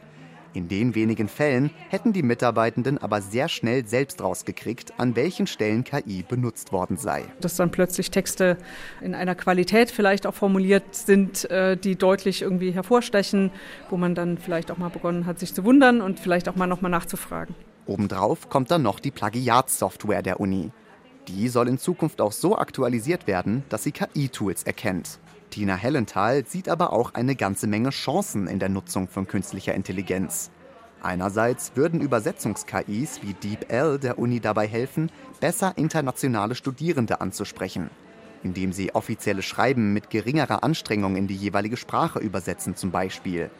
In 0.57 0.67
den 0.67 0.95
wenigen 0.95 1.27
Fällen 1.27 1.69
hätten 1.89 2.13
die 2.13 2.23
Mitarbeitenden 2.23 2.97
aber 2.97 3.21
sehr 3.21 3.47
schnell 3.47 3.85
selbst 3.85 4.23
rausgekriegt, 4.23 4.99
an 4.99 5.15
welchen 5.15 5.45
Stellen 5.45 5.83
KI 5.83 6.25
benutzt 6.27 6.71
worden 6.71 6.97
sei. 6.97 7.25
Dass 7.41 7.57
dann 7.57 7.69
plötzlich 7.69 8.09
Texte 8.09 8.57
in 8.99 9.13
einer 9.13 9.35
Qualität 9.35 9.91
vielleicht 9.91 10.25
auch 10.25 10.33
formuliert 10.33 10.95
sind, 10.95 11.47
äh, 11.51 11.77
die 11.77 11.95
deutlich 11.95 12.41
irgendwie 12.41 12.71
hervorstechen, 12.71 13.51
wo 13.91 13.97
man 13.97 14.15
dann 14.15 14.39
vielleicht 14.39 14.71
auch 14.71 14.79
mal 14.79 14.89
begonnen 14.89 15.27
hat, 15.27 15.37
sich 15.37 15.53
zu 15.53 15.63
wundern 15.63 16.01
und 16.01 16.19
vielleicht 16.19 16.49
auch 16.49 16.55
mal 16.55 16.65
nochmal 16.65 16.89
nachzufragen. 16.89 17.53
Obendrauf 17.85 18.49
kommt 18.49 18.71
dann 18.71 18.81
noch 18.81 18.99
die 18.99 19.11
Plagiatssoftware 19.11 20.23
der 20.23 20.39
Uni. 20.39 20.71
Die 21.27 21.49
soll 21.49 21.67
in 21.67 21.77
Zukunft 21.77 22.19
auch 22.19 22.31
so 22.31 22.57
aktualisiert 22.57 23.27
werden, 23.27 23.63
dass 23.69 23.83
sie 23.83 23.91
KI-Tools 23.91 24.63
erkennt. 24.63 25.19
Tina 25.49 25.75
Hellenthal 25.75 26.45
sieht 26.45 26.69
aber 26.69 26.93
auch 26.93 27.13
eine 27.13 27.35
ganze 27.35 27.67
Menge 27.67 27.89
Chancen 27.89 28.47
in 28.47 28.59
der 28.59 28.69
Nutzung 28.69 29.07
von 29.07 29.27
künstlicher 29.27 29.73
Intelligenz. 29.73 30.51
Einerseits 31.01 31.71
würden 31.75 32.01
Übersetzungs-KIs 32.01 33.21
wie 33.21 33.33
DeepL 33.33 33.99
der 33.99 34.19
Uni 34.19 34.39
dabei 34.39 34.67
helfen, 34.67 35.11
besser 35.39 35.73
internationale 35.75 36.55
Studierende 36.55 37.21
anzusprechen, 37.21 37.89
indem 38.43 38.73
sie 38.73 38.95
offizielle 38.95 39.43
Schreiben 39.43 39.93
mit 39.93 40.09
geringerer 40.09 40.63
Anstrengung 40.63 41.15
in 41.15 41.27
die 41.27 41.35
jeweilige 41.35 41.77
Sprache 41.77 42.19
übersetzen 42.19 42.75
zum 42.75 42.91
Beispiel. 42.91 43.51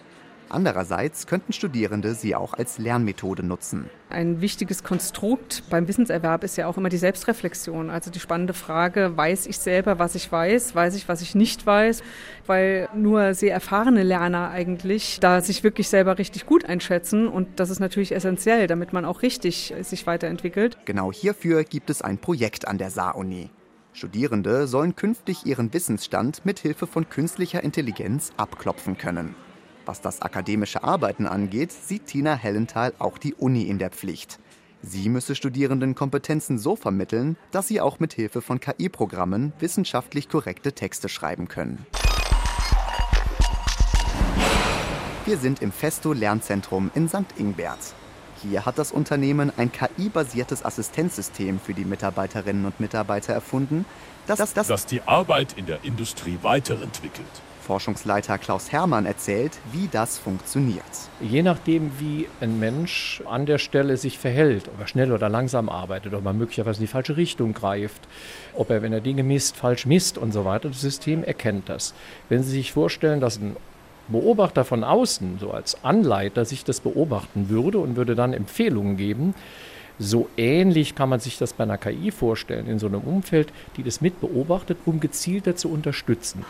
Andererseits 0.50 1.27
könnten 1.27 1.54
Studierende 1.54 2.13
sie 2.13 2.36
auch 2.36 2.54
als 2.54 2.77
Lernmethode 2.77 3.44
nutzen. 3.44 3.89
Ein 4.10 4.39
wichtiges 4.42 4.84
Konstrukt 4.84 5.63
beim 5.70 5.88
Wissenserwerb 5.88 6.44
ist 6.44 6.56
ja 6.56 6.68
auch 6.68 6.77
immer 6.77 6.89
die 6.89 6.98
Selbstreflexion. 6.98 7.89
Also 7.89 8.10
die 8.12 8.20
spannende 8.20 8.54
Frage, 8.54 9.18
weiß 9.18 9.48
ich 9.48 9.60
selber, 9.60 10.00
was 10.00 10.16
ich 10.16 10.32
weiß? 10.32 10.75
Weiß 10.75 10.96
ich, 10.96 11.10
was 11.10 11.22
ich 11.22 11.36
nicht 11.36 11.66
weiß? 11.66 12.04
Weil 12.46 12.88
nur 12.96 13.34
sehr 13.34 13.54
erfahrene 13.54 14.04
Lerner 14.04 14.50
eigentlich 14.50 15.20
da 15.20 15.42
sich 15.42 15.63
wirklich 15.63 15.89
selber 15.89 16.18
richtig 16.18 16.46
gut 16.46 16.66
einschätzen. 16.66 17.27
Und 17.27 17.60
das 17.60 17.70
ist 17.70 17.80
natürlich 17.80 18.13
essentiell, 18.13 18.68
damit 18.68 18.94
man 18.94 19.06
auch 19.06 19.22
richtig 19.22 19.74
sich 19.82 20.08
weiterentwickelt. 20.08 20.77
Genau 20.86 21.12
hierfür 21.12 21.63
gibt 21.63 21.89
es 21.89 22.01
ein 22.01 22.18
Projekt 22.18 22.68
an 22.68 22.77
der 22.77 22.89
Saar-Uni. 22.89 23.50
Studierende 23.98 24.68
sollen 24.68 24.96
künftig 24.96 25.48
ihren 25.48 25.74
Wissensstand 25.74 26.46
mit 26.46 26.60
Hilfe 26.60 26.86
von 26.86 27.10
künstlicher 27.10 27.63
Intelligenz 27.63 28.32
abklopfen 28.38 28.98
können. 28.98 29.36
Was 29.88 30.01
das 30.01 30.22
akademische 30.22 30.84
Arbeiten 30.84 31.25
angeht, 31.25 31.72
sieht 31.72 32.08
Tina 32.08 32.36
Hellenthal 32.36 32.94
auch 33.00 33.17
die 33.17 33.34
Uni 33.34 33.63
in 33.63 33.79
der 33.79 33.89
Pflicht. 33.89 34.38
Sie 34.82 35.08
müsse 35.08 35.34
Studierenden 35.34 35.96
Kompetenzen 35.96 36.60
so 36.60 36.75
vermitteln, 36.75 37.38
dass 37.51 37.70
sie 37.70 37.79
auch 37.79 38.01
mit 38.01 38.12
Hilfe 38.12 38.41
von 38.41 38.60
KI-Programmen 38.60 39.53
wissenschaftlich 39.60 40.27
korrekte 40.27 40.74
Texte 40.74 41.08
schreiben 41.08 41.48
können. 41.48 41.86
Wir 45.24 45.38
sind 45.38 45.62
im 45.62 45.72
Festo 45.72 46.12
Lernzentrum 46.12 46.91
in 46.94 47.08
St. 47.08 47.38
Ingbert. 47.38 47.96
Hier 48.44 48.65
hat 48.65 48.77
das 48.77 48.91
Unternehmen 48.91 49.53
ein 49.56 49.72
KI-basiertes 49.72 50.65
Assistenzsystem 50.65 51.62
für 51.62 51.74
die 51.74 51.86
Mitarbeiterinnen 51.86 52.65
und 52.65 52.82
Mitarbeiter 52.82 53.32
erfunden, 53.32 53.86
das, 54.27 54.53
das, 54.53 54.67
das, 54.67 54.86
die 54.86 55.01
Arbeit 55.03 55.58
in 55.58 55.65
der 55.65 55.86
Industrie 55.86 56.39
weiterentwickelt. 56.41 57.25
Forschungsleiter 57.68 58.38
Klaus 58.38 58.72
Hermann 58.72 59.06
erzählt, 59.06 59.52
wie 59.74 59.90
das 59.92 60.18
funktioniert. 60.18 60.84
Je 61.20 61.44
nachdem, 61.44 61.92
wie 62.00 62.28
ein 62.40 62.60
Mensch 62.60 63.22
an 63.30 63.46
der 63.46 63.58
Stelle 63.58 63.98
sich 63.98 64.18
verhält, 64.18 64.70
ob 64.70 64.80
er 64.80 64.88
schnell 64.88 65.12
oder 65.12 65.28
langsam 65.28 65.68
arbeitet, 65.68 66.14
ob 66.14 66.26
er 66.26 66.32
möglicherweise 66.32 66.80
in 66.80 66.86
die 66.86 66.92
falsche 66.92 67.18
Richtung 67.18 67.54
greift, 67.54 68.08
ob 68.56 68.70
er, 68.70 68.82
wenn 68.82 68.94
er 68.94 69.02
Dinge 69.02 69.24
misst, 69.24 69.58
falsch 69.58 69.86
misst 69.86 70.18
und 70.18 70.32
so 70.32 70.46
weiter, 70.46 70.70
das 70.70 70.80
System 70.80 71.26
erkennt 71.26 71.68
das. 71.68 71.94
Wenn 72.30 72.42
Sie 72.42 72.52
sich 72.52 72.72
vorstellen, 72.72 73.20
dass 73.20 73.38
ein 73.38 73.58
Beobachter 74.08 74.64
von 74.64 74.86
außen, 74.86 75.38
so 75.40 75.52
als 75.52 75.84
Anleiter, 75.84 76.46
sich 76.46 76.64
das 76.64 76.80
beobachten 76.80 77.50
würde 77.50 77.80
und 77.80 77.98
würde 77.98 78.16
dann 78.16 78.32
Empfehlungen 78.32 78.96
geben, 78.96 79.36
so 80.00 80.30
ähnlich 80.38 80.96
kann 80.96 81.10
man 81.10 81.20
sich 81.20 81.38
das 81.38 81.52
bei 81.52 81.64
einer 81.64 81.78
KI 81.78 82.12
vorstellen, 82.12 82.68
in 82.68 82.80
so 82.80 82.88
einem 82.88 83.02
Umfeld, 83.02 83.52
die 83.76 83.84
das 83.84 84.00
mit 84.00 84.22
beobachtet, 84.22 84.78
um 84.86 85.02
gezielter 85.02 85.58
zu 85.58 85.70
unterstützen. 85.70 86.46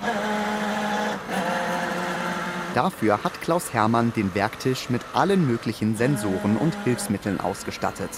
Dafür 2.77 3.23
hat 3.23 3.41
Klaus 3.41 3.73
Hermann 3.73 4.13
den 4.15 4.35
Werktisch 4.35 4.91
mit 4.91 5.01
allen 5.15 5.47
möglichen 5.47 5.97
Sensoren 5.97 6.57
und 6.57 6.75
Hilfsmitteln 6.83 7.39
ausgestattet. 7.39 8.11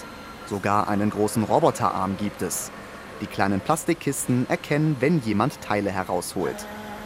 Sogar 0.48 0.90
einen 0.90 1.12
großen 1.12 1.46
Roboterarm 1.46 2.18
gibt 2.18 2.42
es. 2.42 2.70
Die 3.22 3.26
kleinen 3.26 3.62
Plastikkisten 3.62 4.50
erkennen, 4.50 4.98
wenn 5.00 5.22
jemand 5.22 5.62
Teile 5.62 5.92
herausholt. 5.92 6.58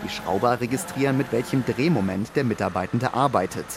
Die 0.03 0.10
Schrauber 0.10 0.62
registrieren, 0.62 1.15
mit 1.15 1.31
welchem 1.31 1.63
Drehmoment 1.63 2.36
der 2.36 2.43
Mitarbeitende 2.43 3.13
arbeitet. 3.13 3.67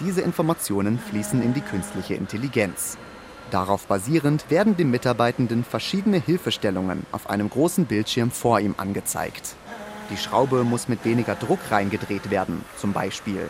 Diese 0.00 0.20
Informationen 0.20 0.98
fließen 0.98 1.42
in 1.42 1.54
die 1.54 1.62
künstliche 1.62 2.16
Intelligenz. 2.16 2.98
Darauf 3.50 3.86
basierend 3.86 4.50
werden 4.50 4.76
dem 4.76 4.90
Mitarbeitenden 4.90 5.64
verschiedene 5.64 6.18
Hilfestellungen 6.18 7.06
auf 7.12 7.30
einem 7.30 7.48
großen 7.48 7.86
Bildschirm 7.86 8.30
vor 8.30 8.60
ihm 8.60 8.74
angezeigt. 8.76 9.56
Die 10.10 10.16
Schraube 10.16 10.62
muss 10.62 10.88
mit 10.88 11.04
weniger 11.04 11.34
Druck 11.34 11.58
reingedreht 11.70 12.30
werden, 12.30 12.64
zum 12.76 12.92
Beispiel. 12.92 13.48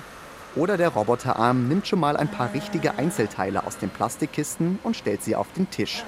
Oder 0.54 0.78
der 0.78 0.88
Roboterarm 0.88 1.68
nimmt 1.68 1.86
schon 1.86 2.00
mal 2.00 2.16
ein 2.16 2.30
paar 2.30 2.54
richtige 2.54 2.96
Einzelteile 2.96 3.66
aus 3.66 3.76
den 3.76 3.90
Plastikkisten 3.90 4.78
und 4.82 4.96
stellt 4.96 5.22
sie 5.22 5.36
auf 5.36 5.52
den 5.52 5.70
Tisch. 5.70 6.02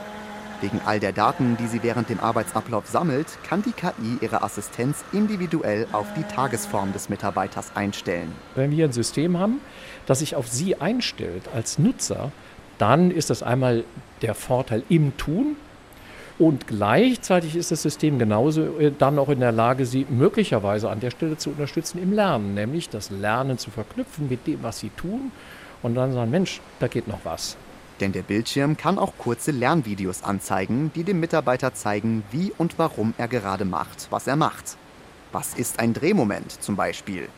Wegen 0.63 0.81
all 0.87 0.99
der 0.99 1.13
Daten, 1.13 1.57
die 1.59 1.67
sie 1.67 1.83
während 1.83 2.09
dem 2.09 2.19
Arbeitsablauf 2.19 2.87
sammelt, 2.87 3.27
kann 3.47 3.63
die 3.63 3.73
KI 3.73 4.19
ihre 4.23 4.43
Assistenz 4.43 5.05
individuell 5.13 5.87
auf 5.93 6.07
die 6.17 6.25
Tagesform 6.25 6.93
des 6.93 7.11
Mitarbeiters 7.11 7.73
einstellen. 7.77 8.33
Wenn 8.55 8.71
wir 8.71 8.87
ein 8.87 8.93
System 8.93 9.39
haben, 9.39 9.61
das 10.07 10.21
sich 10.21 10.35
auf 10.35 10.49
Sie 10.49 10.81
einstellt 10.81 11.45
als 11.55 11.79
Nutzer, 11.79 12.33
dann 12.79 13.11
ist 13.11 13.31
das 13.31 13.43
einmal 13.43 13.85
der 14.23 14.35
Vorteil 14.35 14.83
im 14.89 15.17
Tun, 15.17 15.57
und 16.39 16.69
gleichzeitig 16.69 17.57
ist 17.57 17.73
das 17.73 17.83
System 17.83 18.19
genauso 18.19 18.79
äh, 18.79 18.93
dann 18.97 19.19
auch 19.19 19.29
in 19.29 19.41
der 19.41 19.53
Lage, 19.53 19.87
sie 19.87 20.07
möglicherweise 20.09 20.89
an 20.89 21.01
der 21.01 21.11
Stelle 21.11 21.37
zu 21.37 21.51
unterstützen 21.51 22.01
im 22.01 22.13
Lernen, 22.13 22.55
nämlich 22.55 22.89
das 22.89 23.11
Lernen 23.11 23.59
zu 23.59 23.71
verknüpfen 23.71 24.29
mit 24.29 24.47
dem, 24.47 24.63
was 24.63 24.79
sie 24.79 24.91
tun 24.91 25.33
und 25.83 25.95
dann 25.95 26.13
sagen, 26.13 26.31
Mensch, 26.31 26.61
da 26.79 26.87
geht 26.87 27.09
noch 27.09 27.25
was. 27.25 27.57
Denn 28.01 28.13
der 28.13 28.23
Bildschirm 28.23 28.77
kann 28.77 28.99
auch 28.99 29.13
kurze 29.19 29.51
Lernvideos 29.51 30.23
anzeigen, 30.23 30.93
die 30.95 31.03
dem 31.03 31.19
Mitarbeiter 31.19 31.75
zeigen, 31.75 32.23
wie 32.31 32.53
und 32.57 32.79
warum 32.79 33.15
er 33.19 33.27
gerade 33.27 33.65
macht, 33.65 34.07
was 34.11 34.29
er 34.29 34.37
macht. 34.37 34.77
Was 35.33 35.55
ist 35.55 35.81
ein 35.81 35.93
Drehmoment 35.93 36.63
zum 36.63 36.77
Beispiel? 36.77 37.29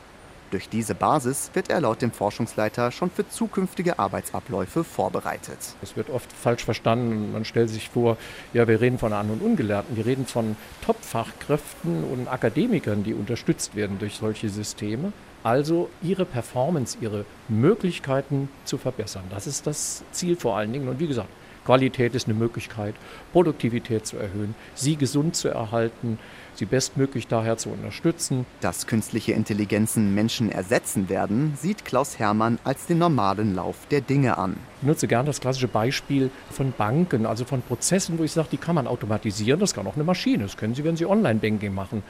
Durch 0.51 0.69
diese 0.69 0.97
Basis 0.97 1.51
wird 1.55 1.71
er 1.71 1.81
laut 1.81 2.03
dem 2.03 2.11
Forschungsleiter 2.11 2.91
schon 2.91 3.09
für 3.09 3.29
zukünftige 3.29 4.01
Arbeitsabläufe 4.01 4.83
vorbereitet. 4.83 5.59
Es 5.81 5.97
wird 5.97 6.11
oft 6.11 6.33
falsch 6.33 6.65
verstanden. 6.65 7.31
Man 7.33 7.45
stellt 7.45 7.71
sich 7.71 7.89
vor, 7.89 8.17
ja, 8.53 8.67
wir 8.67 8.81
reden 8.81 8.99
von 8.99 9.13
An- 9.13 9.31
und 9.31 9.43
Ungelehrten. 9.43 9.97
Wir 9.97 10.07
reden 10.07 10.27
von 10.27 10.57
Top-Fachkräften 10.85 12.03
und 12.03 12.27
Akademikern, 12.27 13.05
die 13.05 13.15
unterstützt 13.15 13.77
werden 13.77 14.01
durch 14.01 14.17
solche 14.17 14.49
Systeme. 14.49 15.13
Also 15.45 15.89
ihre 16.03 16.25
Performance, 16.25 16.99
ihre 17.01 17.25
Möglichkeiten 17.49 18.49
zu 18.65 18.77
verbessern. 18.77 19.25
Das 19.31 19.47
ist 19.47 19.69
das 19.69 20.03
Ziel 20.11 20.35
vor 20.35 20.57
allen 20.57 20.73
Dingen. 20.73 20.89
Und 20.89 20.99
wie 20.99 21.07
gesagt, 21.07 21.31
Qualität 21.65 22.15
ist 22.15 22.27
eine 22.27 22.37
Möglichkeit, 22.37 22.95
Produktivität 23.33 24.07
zu 24.07 24.17
erhöhen, 24.17 24.55
sie 24.75 24.97
gesund 24.97 25.37
zu 25.37 25.49
erhalten, 25.49 26.19
sie 26.61 26.67
bestmöglich 26.67 27.27
daher 27.27 27.57
zu 27.57 27.71
unterstützen. 27.71 28.47
Dass 28.61 28.87
künstliche 28.87 29.33
Intelligenzen 29.33 30.15
Menschen 30.15 30.53
ersetzen 30.53 31.09
werden, 31.09 31.55
sieht 31.61 31.85
Klaus 31.85 32.19
Hermann 32.19 32.59
als 32.63 32.87
den 32.87 32.99
normalen 32.99 33.55
Lauf 33.57 33.77
der 33.91 34.03
Dinge 34.03 34.39
an. 34.39 34.57
Ich 34.81 34.87
nutze 34.87 35.09
gerne 35.09 35.27
das 35.27 35.41
klassische 35.41 35.69
Beispiel 35.69 36.31
von 36.51 36.73
Banken, 36.77 37.27
also 37.27 37.45
von 37.45 37.63
Prozessen, 37.63 38.19
wo 38.19 38.25
ich 38.25 38.33
sage, 38.33 38.49
die 38.53 38.59
kann 38.59 38.75
man 38.75 38.87
automatisieren, 38.87 39.59
das 39.59 39.75
kann 39.75 39.87
auch 39.87 39.97
eine 39.97 40.05
Maschine, 40.05 40.45
das 40.45 40.57
können 40.57 40.75
Sie, 40.75 40.85
wenn 40.85 40.97
Sie 40.97 41.07
Online-Banking 41.07 41.75
machen. 41.75 42.03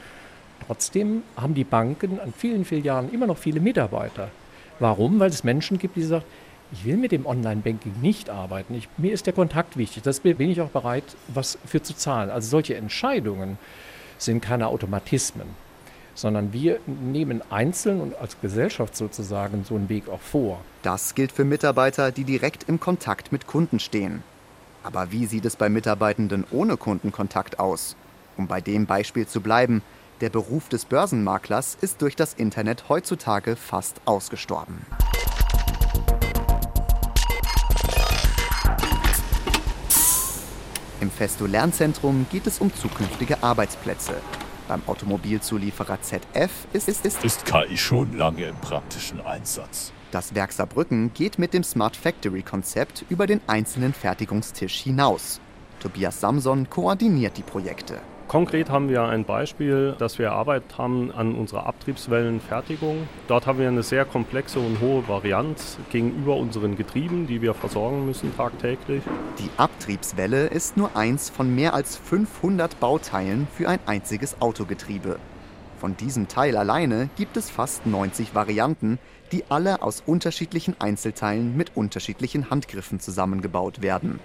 Trotzdem 0.67 1.23
haben 1.35 1.55
die 1.55 1.63
Banken 1.63 2.19
an 2.19 2.33
vielen 2.37 2.65
Filialen 2.65 3.11
immer 3.11 3.27
noch 3.27 3.37
viele 3.37 3.59
Mitarbeiter. 3.59 4.29
Warum? 4.79 5.19
Weil 5.19 5.29
es 5.29 5.43
Menschen 5.43 5.79
gibt, 5.79 5.95
die 5.95 6.03
sagen, 6.03 6.25
ich 6.73 6.85
will 6.85 6.97
mit 6.97 7.11
dem 7.11 7.25
Online-Banking 7.25 7.95
nicht 8.01 8.29
arbeiten. 8.29 8.75
Ich, 8.75 8.87
mir 8.97 9.11
ist 9.11 9.25
der 9.25 9.33
Kontakt 9.33 9.77
wichtig. 9.77 10.03
Das 10.03 10.19
bin 10.21 10.49
ich 10.49 10.61
auch 10.61 10.69
bereit, 10.69 11.03
was 11.27 11.57
für 11.65 11.81
zu 11.81 11.95
zahlen. 11.95 12.29
Also 12.29 12.49
solche 12.49 12.75
Entscheidungen 12.75 13.57
sind 14.23 14.41
keine 14.41 14.67
Automatismen, 14.67 15.47
sondern 16.15 16.53
wir 16.53 16.79
nehmen 16.85 17.41
einzeln 17.49 18.01
und 18.01 18.15
als 18.15 18.39
Gesellschaft 18.41 18.95
sozusagen 18.95 19.63
so 19.63 19.75
einen 19.75 19.89
Weg 19.89 20.09
auch 20.09 20.21
vor. 20.21 20.61
Das 20.83 21.15
gilt 21.15 21.31
für 21.31 21.45
Mitarbeiter, 21.45 22.11
die 22.11 22.23
direkt 22.23 22.67
im 22.67 22.79
Kontakt 22.79 23.31
mit 23.31 23.47
Kunden 23.47 23.79
stehen. 23.79 24.23
Aber 24.83 25.11
wie 25.11 25.25
sieht 25.25 25.45
es 25.45 25.55
bei 25.55 25.69
Mitarbeitenden 25.69 26.45
ohne 26.51 26.77
Kundenkontakt 26.77 27.59
aus? 27.59 27.95
Um 28.37 28.47
bei 28.47 28.61
dem 28.61 28.85
Beispiel 28.85 29.27
zu 29.27 29.41
bleiben, 29.41 29.83
der 30.21 30.29
Beruf 30.29 30.69
des 30.69 30.85
Börsenmaklers 30.85 31.77
ist 31.81 32.01
durch 32.01 32.15
das 32.15 32.33
Internet 32.33 32.89
heutzutage 32.89 33.55
fast 33.55 34.01
ausgestorben. 34.05 34.85
Im 41.01 41.09
Festo 41.09 41.47
Lernzentrum 41.47 42.27
geht 42.31 42.45
es 42.45 42.59
um 42.59 42.71
zukünftige 42.73 43.41
Arbeitsplätze. 43.41 44.13
Beim 44.67 44.83
Automobilzulieferer 44.85 45.99
ZF 45.99 46.51
ist, 46.73 46.87
ist, 46.87 47.05
ist, 47.05 47.25
ist 47.25 47.43
KI 47.43 47.75
schon 47.75 48.15
lange 48.15 48.45
im 48.45 48.55
praktischen 48.57 49.19
Einsatz. 49.19 49.91
Das 50.11 50.35
Werk 50.35 50.51
Saarbrücken 50.51 51.11
geht 51.15 51.39
mit 51.39 51.55
dem 51.55 51.63
Smart 51.63 51.95
Factory 51.95 52.43
Konzept 52.43 53.03
über 53.09 53.25
den 53.25 53.41
einzelnen 53.47 53.93
Fertigungstisch 53.93 54.75
hinaus. 54.75 55.41
Tobias 55.79 56.21
Samson 56.21 56.69
koordiniert 56.69 57.35
die 57.35 57.41
Projekte. 57.41 57.99
Konkret 58.31 58.69
haben 58.69 58.87
wir 58.87 59.03
ein 59.03 59.25
Beispiel, 59.25 59.93
dass 59.99 60.17
wir 60.17 60.27
erarbeitet 60.27 60.77
haben 60.77 61.11
an 61.11 61.35
unserer 61.35 61.65
Abtriebswellenfertigung. 61.65 63.09
Dort 63.27 63.45
haben 63.45 63.59
wir 63.59 63.67
eine 63.67 63.83
sehr 63.83 64.05
komplexe 64.05 64.57
und 64.59 64.79
hohe 64.79 65.05
Varianz 65.09 65.77
gegenüber 65.91 66.37
unseren 66.37 66.77
Getrieben, 66.77 67.27
die 67.27 67.41
wir 67.41 67.53
versorgen 67.53 68.05
müssen 68.05 68.33
tagtäglich. 68.37 69.03
Die 69.37 69.49
Abtriebswelle 69.57 70.47
ist 70.47 70.77
nur 70.77 70.95
eins 70.95 71.29
von 71.29 71.53
mehr 71.53 71.73
als 71.73 71.97
500 71.97 72.79
Bauteilen 72.79 73.49
für 73.53 73.67
ein 73.67 73.79
einziges 73.85 74.39
Autogetriebe. 74.39 75.19
Von 75.77 75.97
diesem 75.97 76.29
Teil 76.29 76.55
alleine 76.55 77.09
gibt 77.17 77.35
es 77.35 77.49
fast 77.49 77.85
90 77.85 78.33
Varianten, 78.33 78.97
die 79.33 79.43
alle 79.49 79.81
aus 79.81 80.03
unterschiedlichen 80.05 80.79
Einzelteilen 80.79 81.57
mit 81.57 81.75
unterschiedlichen 81.75 82.49
Handgriffen 82.49 83.01
zusammengebaut 83.01 83.81
werden. 83.81 84.21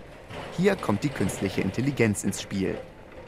Hier 0.57 0.77
kommt 0.77 1.03
die 1.03 1.09
künstliche 1.09 1.61
Intelligenz 1.61 2.23
ins 2.23 2.41
Spiel. 2.41 2.77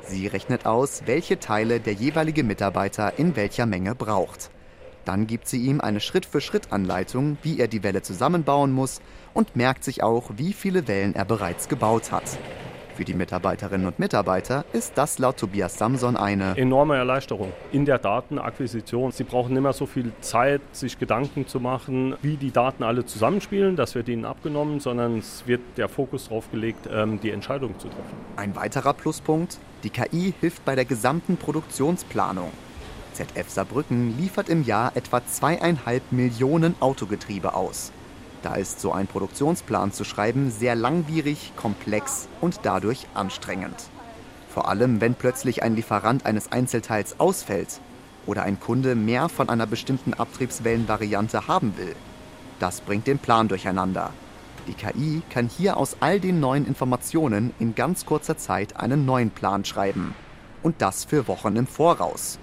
Sie 0.08 0.26
rechnet 0.26 0.64
aus, 0.64 1.02
welche 1.04 1.38
Teile 1.38 1.80
der 1.80 1.92
jeweilige 1.92 2.42
Mitarbeiter 2.42 3.18
in 3.18 3.36
welcher 3.36 3.66
Menge 3.66 3.94
braucht. 3.94 4.50
Dann 5.04 5.26
gibt 5.26 5.46
sie 5.48 5.58
ihm 5.58 5.82
eine 5.82 6.00
Schritt-für-Schritt-Anleitung, 6.00 7.36
wie 7.42 7.60
er 7.60 7.68
die 7.68 7.82
Welle 7.82 8.00
zusammenbauen 8.00 8.72
muss 8.72 9.02
und 9.34 9.54
merkt 9.54 9.84
sich 9.84 10.02
auch, 10.02 10.30
wie 10.36 10.54
viele 10.54 10.88
Wellen 10.88 11.14
er 11.14 11.26
bereits 11.26 11.68
gebaut 11.68 12.10
hat. 12.10 12.38
Für 12.98 13.04
die 13.04 13.14
Mitarbeiterinnen 13.14 13.86
und 13.86 14.00
Mitarbeiter 14.00 14.64
ist 14.72 14.98
das 14.98 15.20
laut 15.20 15.36
Tobias 15.36 15.78
Samson 15.78 16.16
eine 16.16 16.58
enorme 16.58 16.96
Erleichterung 16.96 17.52
in 17.70 17.84
der 17.84 17.98
Datenakquisition. 17.98 19.12
Sie 19.12 19.22
brauchen 19.22 19.52
nicht 19.52 19.62
mehr 19.62 19.72
so 19.72 19.86
viel 19.86 20.10
Zeit, 20.20 20.60
sich 20.72 20.98
Gedanken 20.98 21.46
zu 21.46 21.60
machen, 21.60 22.16
wie 22.22 22.36
die 22.36 22.50
Daten 22.50 22.82
alle 22.82 23.06
zusammenspielen. 23.06 23.76
Das 23.76 23.94
wird 23.94 24.08
ihnen 24.08 24.24
abgenommen, 24.24 24.80
sondern 24.80 25.18
es 25.18 25.46
wird 25.46 25.60
der 25.76 25.88
Fokus 25.88 26.24
darauf 26.24 26.50
gelegt, 26.50 26.88
ähm, 26.92 27.20
die 27.20 27.30
Entscheidung 27.30 27.78
zu 27.78 27.86
treffen. 27.86 28.16
Ein 28.34 28.56
weiterer 28.56 28.94
Pluspunkt, 28.94 29.58
die 29.84 29.90
KI 29.90 30.34
hilft 30.40 30.64
bei 30.64 30.74
der 30.74 30.84
gesamten 30.84 31.36
Produktionsplanung. 31.36 32.50
ZF 33.12 33.48
Saarbrücken 33.48 34.18
liefert 34.18 34.48
im 34.48 34.64
Jahr 34.64 34.96
etwa 34.96 35.24
zweieinhalb 35.24 36.10
Millionen 36.10 36.74
Autogetriebe 36.80 37.54
aus. 37.54 37.92
Da 38.42 38.54
ist 38.54 38.80
so 38.80 38.92
ein 38.92 39.06
Produktionsplan 39.06 39.92
zu 39.92 40.04
schreiben 40.04 40.50
sehr 40.50 40.74
langwierig, 40.74 41.52
komplex 41.56 42.28
und 42.40 42.60
dadurch 42.62 43.06
anstrengend. 43.14 43.74
Vor 44.48 44.68
allem, 44.68 45.00
wenn 45.00 45.14
plötzlich 45.14 45.62
ein 45.62 45.74
Lieferant 45.74 46.24
eines 46.24 46.52
Einzelteils 46.52 47.18
ausfällt 47.18 47.80
oder 48.26 48.42
ein 48.42 48.60
Kunde 48.60 48.94
mehr 48.94 49.28
von 49.28 49.48
einer 49.48 49.66
bestimmten 49.66 50.14
Abtriebswellenvariante 50.14 51.48
haben 51.48 51.76
will. 51.76 51.94
Das 52.60 52.80
bringt 52.80 53.06
den 53.06 53.18
Plan 53.18 53.48
durcheinander. 53.48 54.12
Die 54.66 54.74
KI 54.74 55.22
kann 55.30 55.48
hier 55.48 55.76
aus 55.76 55.96
all 56.00 56.20
den 56.20 56.40
neuen 56.40 56.66
Informationen 56.66 57.54
in 57.58 57.74
ganz 57.74 58.04
kurzer 58.04 58.36
Zeit 58.36 58.76
einen 58.76 59.06
neuen 59.06 59.30
Plan 59.30 59.64
schreiben. 59.64 60.14
Und 60.62 60.82
das 60.82 61.04
für 61.04 61.26
Wochen 61.26 61.56
im 61.56 61.66
Voraus. 61.66 62.38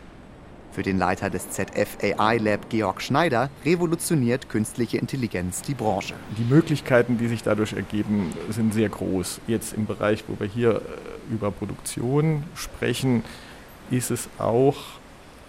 Für 0.76 0.84
den 0.84 0.98
Leiter 0.98 1.30
des 1.30 1.52
ZF 1.52 1.98
AI 2.02 2.36
Lab 2.36 2.70
Georg 2.70 3.02
Schneider 3.02 3.50
revolutioniert 3.64 4.50
künstliche 4.50 4.98
Intelligenz 4.98 5.62
die 5.62 5.74
Branche. 5.74 6.16
Die 6.38 6.44
Möglichkeiten, 6.44 7.18
die 7.18 7.30
sich 7.30 7.44
dadurch 7.44 7.72
ergeben, 7.72 8.34
sind 8.50 8.74
sehr 8.74 8.90
groß. 8.90 9.40
Jetzt 9.48 9.72
im 9.72 9.86
Bereich, 9.86 10.26
wo 10.28 10.38
wir 10.38 10.48
hier 10.48 10.82
äh, 10.82 11.34
über 11.34 11.50
Produktion 11.52 12.44
sprechen, 12.56 13.24
ist 13.90 14.12
es 14.12 14.28
auch 14.38 14.76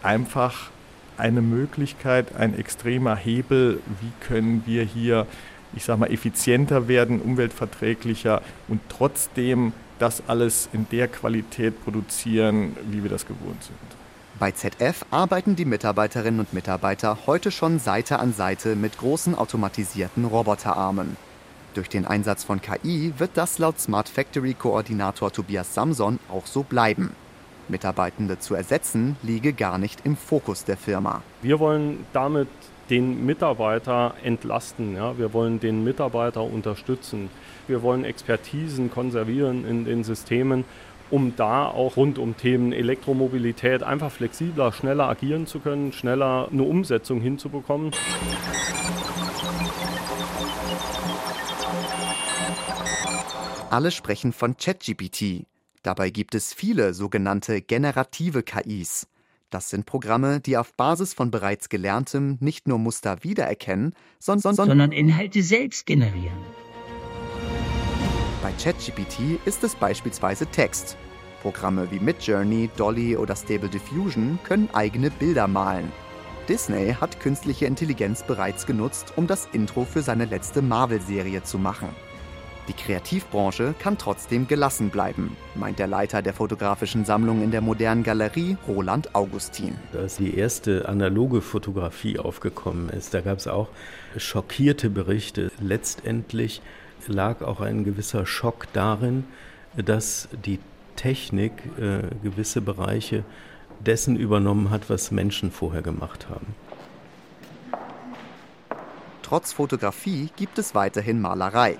einfach 0.01 0.71
eine 1.19 1.43
Möglichkeit, 1.43 2.37
ein 2.37 2.57
extremer 2.57 3.17
Hebel, 3.17 3.81
wie 4.01 4.13
können 4.25 4.63
wir 4.65 4.85
hier, 4.85 5.27
ich 5.75 5.83
sage 5.83 5.99
mal, 5.99 6.13
effizienter 6.13 6.87
werden, 6.87 7.21
umweltverträglicher 7.21 8.43
und 8.69 8.81
trotzdem 8.89 9.73
das 9.99 10.23
alles 10.29 10.69
in 10.73 10.87
der 10.93 11.09
Qualität 11.09 11.83
produzieren, 11.83 12.77
wie 12.93 13.03
wir 13.03 13.11
das 13.11 13.27
gewohnt 13.27 13.65
sind. 13.65 14.06
Bei 14.39 14.51
ZF 14.51 15.07
arbeiten 15.11 15.57
die 15.57 15.65
Mitarbeiterinnen 15.65 16.41
und 16.41 16.53
Mitarbeiter 16.53 17.21
heute 17.27 17.51
schon 17.51 17.79
Seite 17.79 18.19
an 18.19 18.35
Seite 18.35 18.77
mit 18.77 18.99
großen 18.99 19.35
automatisierten 19.35 20.27
Roboterarmen. 20.27 21.17
Durch 21.73 21.89
den 21.89 22.05
Einsatz 22.05 22.45
von 22.45 22.61
KI 22.61 23.15
wird 23.17 23.31
das 23.33 23.59
laut 23.59 23.81
Smart 23.81 24.11
Factory 24.11 24.53
Koordinator 24.53 25.33
Tobias 25.33 25.73
Samson 25.73 26.19
auch 26.31 26.45
so 26.45 26.65
bleiben. 26.65 27.15
Mitarbeitende 27.69 28.39
zu 28.39 28.55
ersetzen, 28.55 29.17
liege 29.23 29.55
gar 29.55 29.79
nicht 29.79 30.05
im 30.05 30.19
Fokus 30.19 30.65
der 30.67 30.77
Firma. 30.77 31.23
Wir 31.41 31.59
wollen 31.59 32.05
damit 32.13 32.49
den 32.91 33.25
Mitarbeiter 33.25 34.15
entlasten. 34.23 34.97
Ja? 34.97 35.17
Wir 35.17 35.33
wollen 35.33 35.61
den 35.61 35.83
Mitarbeiter 35.83 36.43
unterstützen. 36.43 37.31
Wir 37.67 37.83
wollen 37.83 38.05
Expertisen 38.05 38.91
konservieren 38.91 39.67
in 39.67 39.87
den 39.87 40.05
Systemen 40.05 40.67
um 41.11 41.35
da 41.37 41.67
auch 41.67 41.97
rund 41.97 42.19
um 42.19 42.37
Themen 42.37 42.73
Elektromobilität 42.73 43.83
einfach 43.83 44.11
flexibler, 44.11 44.73
schneller 44.73 45.09
agieren 45.09 45.47
zu 45.47 45.61
können, 45.61 45.93
schneller 45.93 46.49
eine 46.51 46.63
Umsetzung 46.63 47.21
hinzubekommen. 47.21 47.93
Alle 53.71 53.91
sprechen 53.91 54.33
von 54.33 54.57
ChatGPT. 54.57 55.47
Dabei 55.83 56.11
gibt 56.11 56.35
es 56.35 56.55
viele 56.55 56.95
sogenannte 56.95 57.61
generative 57.61 58.43
KIs. 58.43 59.07
Das 59.51 59.71
sind 59.71 59.87
Programme, 59.87 60.41
die 60.41 60.57
auf 60.57 60.75
Basis 60.75 61.15
von 61.15 61.31
bereits 61.31 61.69
Gelerntem 61.69 62.39
nicht 62.41 62.67
nur 62.67 62.79
Muster 62.79 63.23
wiedererkennen, 63.23 63.95
sondern, 64.19 64.55
sondern 64.55 64.93
Inhalte 64.93 65.43
selbst 65.43 65.87
generieren. 65.87 66.66
Bei 68.47 68.53
ChatGPT 68.63 69.41
ist 69.45 69.65
es 69.65 69.75
beispielsweise 69.75 70.47
Text. 70.47 70.97
Programme 71.43 71.91
wie 71.91 71.99
Midjourney, 71.99 72.71
Dolly 72.77 73.17
oder 73.17 73.35
Stable 73.35 73.69
Diffusion 73.69 74.39
können 74.45 74.69
eigene 74.73 75.11
Bilder 75.11 75.49
malen. 75.49 75.91
Disney 76.49 76.95
hat 76.95 77.19
künstliche 77.19 77.67
Intelligenz 77.67 78.23
bereits 78.23 78.65
genutzt, 78.65 79.15
um 79.17 79.27
das 79.27 79.49
Intro 79.53 79.85
für 79.85 80.01
seine 80.01 80.27
letzte 80.27 80.63
Marvel-Serie 80.63 81.43
zu 81.43 81.59
machen. 81.59 81.89
Die 82.69 82.73
Kreativbranche 82.73 83.75
kann 83.81 83.99
trotzdem 83.99 84.47
gelassen 84.47 84.91
bleiben, 84.91 85.37
meint 85.57 85.81
der 85.81 85.89
Leiter 85.89 86.23
der 86.23 86.33
fotografischen 86.33 87.05
Sammlung 87.05 87.43
in 87.43 87.51
der 87.51 87.63
modernen 87.63 88.05
Galerie, 88.05 88.57
Roland 88.69 89.13
Augustin. 89.17 89.77
Als 89.93 90.19
die 90.19 90.37
erste 90.37 90.89
analoge 90.89 91.41
Fotografie 91.41 92.21
aufgekommen 92.21 92.91
ist, 92.91 93.13
da 93.13 93.23
gab 93.23 93.39
es 93.39 93.49
auch 93.49 93.71
schockierte 94.17 94.89
Berichte. 94.89 95.51
Letztendlich 95.61 96.63
lag 97.09 97.43
auch 97.43 97.61
ein 97.61 97.85
gewisser 97.85 98.27
Schock 98.27 98.67
darin, 98.73 99.25
dass 99.77 100.29
die 100.45 100.59
Technik 100.97 101.53
äh, 101.79 102.03
gewisse 102.23 102.61
Bereiche 102.61 103.25
dessen 103.81 104.17
übernommen 104.17 104.71
hat, 104.71 104.89
was 104.89 105.11
Menschen 105.11 105.51
vorher 105.51 105.83
gemacht 105.83 106.29
haben. 106.29 106.55
Trotz 109.23 109.53
Fotografie 109.53 110.31
gibt 110.37 110.59
es 110.59 110.75
weiterhin 110.75 111.21
Malerei. 111.21 111.79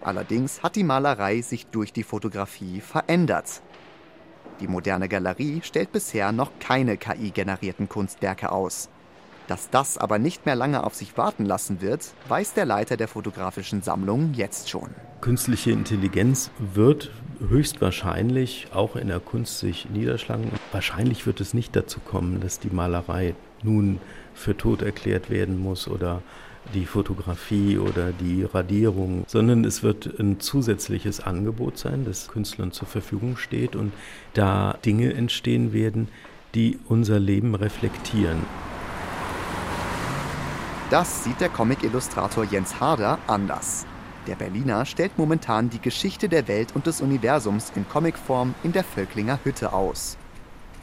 Allerdings 0.00 0.62
hat 0.62 0.76
die 0.76 0.84
Malerei 0.84 1.40
sich 1.40 1.66
durch 1.66 1.92
die 1.92 2.02
Fotografie 2.02 2.80
verändert. 2.80 3.60
Die 4.60 4.68
moderne 4.68 5.08
Galerie 5.08 5.60
stellt 5.62 5.92
bisher 5.92 6.32
noch 6.32 6.50
keine 6.58 6.96
KI-generierten 6.96 7.88
Kunstwerke 7.88 8.50
aus. 8.50 8.88
Dass 9.48 9.70
das 9.70 9.96
aber 9.96 10.18
nicht 10.18 10.44
mehr 10.44 10.56
lange 10.56 10.82
auf 10.82 10.94
sich 10.94 11.16
warten 11.16 11.44
lassen 11.44 11.80
wird, 11.80 12.12
weiß 12.28 12.54
der 12.54 12.64
Leiter 12.64 12.96
der 12.96 13.08
fotografischen 13.08 13.82
Sammlung 13.82 14.34
jetzt 14.34 14.68
schon. 14.68 14.90
Künstliche 15.20 15.70
Intelligenz 15.70 16.50
wird 16.58 17.10
höchstwahrscheinlich 17.48 18.68
auch 18.72 18.96
in 18.96 19.08
der 19.08 19.20
Kunst 19.20 19.58
sich 19.58 19.88
niederschlagen. 19.90 20.50
Wahrscheinlich 20.72 21.26
wird 21.26 21.40
es 21.40 21.54
nicht 21.54 21.76
dazu 21.76 22.00
kommen, 22.00 22.40
dass 22.40 22.58
die 22.58 22.70
Malerei 22.70 23.34
nun 23.62 24.00
für 24.34 24.56
tot 24.56 24.82
erklärt 24.82 25.30
werden 25.30 25.58
muss 25.58 25.86
oder 25.88 26.22
die 26.74 26.84
Fotografie 26.84 27.78
oder 27.78 28.12
die 28.12 28.42
Radierung, 28.42 29.24
sondern 29.28 29.64
es 29.64 29.84
wird 29.84 30.18
ein 30.18 30.40
zusätzliches 30.40 31.20
Angebot 31.20 31.78
sein, 31.78 32.04
das 32.04 32.28
Künstlern 32.28 32.72
zur 32.72 32.88
Verfügung 32.88 33.36
steht 33.36 33.76
und 33.76 33.92
da 34.34 34.76
Dinge 34.84 35.14
entstehen 35.14 35.72
werden, 35.72 36.08
die 36.54 36.78
unser 36.88 37.20
Leben 37.20 37.54
reflektieren. 37.54 38.38
Das 40.88 41.24
sieht 41.24 41.40
der 41.40 41.48
Comic-Illustrator 41.48 42.44
Jens 42.44 42.78
Harder 42.78 43.18
anders. 43.26 43.86
Der 44.28 44.36
Berliner 44.36 44.84
stellt 44.84 45.18
momentan 45.18 45.68
die 45.68 45.80
Geschichte 45.80 46.28
der 46.28 46.46
Welt 46.46 46.76
und 46.76 46.86
des 46.86 47.00
Universums 47.00 47.72
in 47.74 47.88
Comicform 47.88 48.54
in 48.62 48.70
der 48.70 48.84
Völklinger 48.84 49.40
Hütte 49.42 49.72
aus. 49.72 50.16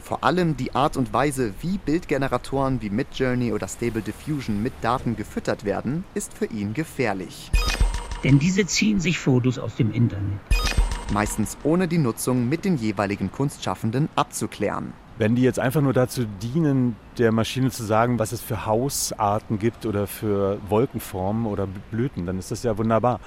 Vor 0.02 0.22
allem 0.22 0.58
die 0.58 0.74
Art 0.74 0.98
und 0.98 1.14
Weise, 1.14 1.54
wie 1.62 1.78
Bildgeneratoren 1.78 2.82
wie 2.82 2.90
Midjourney 2.90 3.54
oder 3.54 3.66
Stable 3.66 4.02
Diffusion 4.02 4.62
mit 4.62 4.74
Daten 4.82 5.16
gefüttert 5.16 5.64
werden, 5.64 6.04
ist 6.12 6.34
für 6.36 6.46
ihn 6.46 6.74
gefährlich. 6.74 7.50
Denn 8.22 8.38
diese 8.38 8.66
ziehen 8.66 9.00
sich 9.00 9.18
Fotos 9.18 9.58
aus 9.58 9.76
dem 9.76 9.90
Internet. 9.90 10.38
Meistens 11.14 11.56
ohne 11.62 11.88
die 11.88 11.96
Nutzung 11.96 12.46
mit 12.46 12.66
den 12.66 12.76
jeweiligen 12.76 13.32
Kunstschaffenden 13.32 14.10
abzuklären. 14.16 14.92
Wenn 15.16 15.36
die 15.36 15.42
jetzt 15.42 15.60
einfach 15.60 15.80
nur 15.80 15.92
dazu 15.92 16.24
dienen, 16.42 16.96
der 17.18 17.30
Maschine 17.30 17.70
zu 17.70 17.84
sagen, 17.84 18.18
was 18.18 18.32
es 18.32 18.40
für 18.40 18.66
Hausarten 18.66 19.60
gibt 19.60 19.86
oder 19.86 20.08
für 20.08 20.58
Wolkenformen 20.68 21.46
oder 21.46 21.68
Blüten, 21.92 22.26
dann 22.26 22.38
ist 22.38 22.50
das 22.50 22.64
ja 22.64 22.76
wunderbar. 22.78 23.20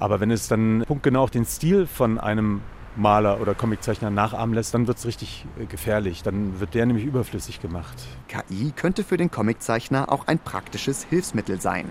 Aber 0.00 0.18
wenn 0.18 0.32
es 0.32 0.48
dann 0.48 0.82
punktgenau 0.86 1.22
auch 1.22 1.30
den 1.30 1.44
Stil 1.44 1.86
von 1.86 2.18
einem 2.18 2.60
Maler 2.96 3.40
oder 3.40 3.54
Comiczeichner 3.54 4.10
nachahmen 4.10 4.54
lässt, 4.54 4.74
dann 4.74 4.88
wird 4.88 4.98
es 4.98 5.06
richtig 5.06 5.46
äh, 5.60 5.66
gefährlich. 5.66 6.24
Dann 6.24 6.58
wird 6.58 6.74
der 6.74 6.84
nämlich 6.86 7.04
überflüssig 7.04 7.60
gemacht. 7.60 7.96
KI 8.26 8.72
könnte 8.74 9.04
für 9.04 9.16
den 9.16 9.30
Comiczeichner 9.30 10.10
auch 10.10 10.26
ein 10.26 10.40
praktisches 10.40 11.04
Hilfsmittel 11.04 11.60
sein. 11.60 11.88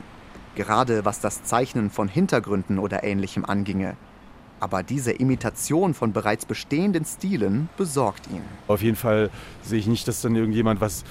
Gerade 0.56 1.06
was 1.06 1.22
das 1.22 1.44
Zeichnen 1.44 1.90
von 1.90 2.10
Hintergründen 2.10 2.80
oder 2.80 3.04
ähnlichem 3.04 3.46
anginge. 3.46 3.96
Aber 4.60 4.84
diese 4.84 5.12
Imitation 5.12 5.94
von 5.94 6.14
bereits 6.14 6.46
bestehenden 6.46 7.06
Stilen 7.06 7.70
besorgt 7.78 8.28
ihn. 8.32 8.42
Auf 8.68 8.82
jeden 8.82 8.96
Fall 8.96 9.30
sehe 9.62 9.80
ich 9.80 9.88
nicht, 9.88 10.08
dass 10.08 10.22
dann 10.22 10.36
irgendjemand 10.36 10.82
was 10.82 11.04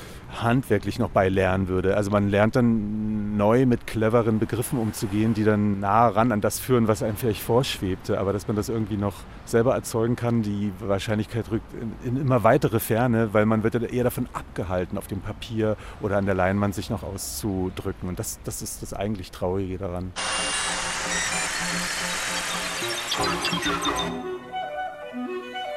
handwerklich 0.42 0.98
noch 0.98 1.10
beilernen 1.10 1.68
würde. 1.68 1.96
Also 1.96 2.10
man 2.10 2.28
lernt 2.28 2.56
dann 2.56 3.36
neu 3.36 3.66
mit 3.66 3.86
cleveren 3.86 4.38
Begriffen 4.38 4.78
umzugehen, 4.78 5.34
die 5.34 5.44
dann 5.44 5.80
nah 5.80 6.08
ran 6.08 6.32
an 6.32 6.40
das 6.40 6.58
führen, 6.58 6.88
was 6.88 7.02
einem 7.02 7.16
vielleicht 7.16 7.42
vorschwebte. 7.42 8.18
Aber 8.18 8.32
dass 8.32 8.48
man 8.48 8.56
das 8.56 8.68
irgendwie 8.68 8.96
noch 8.96 9.14
selber 9.44 9.74
erzeugen 9.74 10.16
kann, 10.16 10.42
die 10.42 10.72
Wahrscheinlichkeit 10.80 11.50
rückt 11.50 11.72
in, 11.74 12.16
in 12.16 12.20
immer 12.20 12.42
weitere 12.42 12.80
Ferne, 12.80 13.32
weil 13.32 13.46
man 13.46 13.62
wird 13.62 13.74
ja 13.74 13.80
eher 13.82 14.04
davon 14.04 14.28
abgehalten, 14.32 14.98
auf 14.98 15.06
dem 15.06 15.20
Papier 15.20 15.76
oder 16.00 16.16
an 16.16 16.26
der 16.26 16.34
Leinwand 16.34 16.74
sich 16.74 16.90
noch 16.90 17.02
auszudrücken. 17.02 18.08
Und 18.08 18.18
das, 18.18 18.40
das 18.44 18.62
ist 18.62 18.82
das 18.82 18.92
eigentlich 18.92 19.30
Traurige 19.30 19.78
daran. 19.78 20.12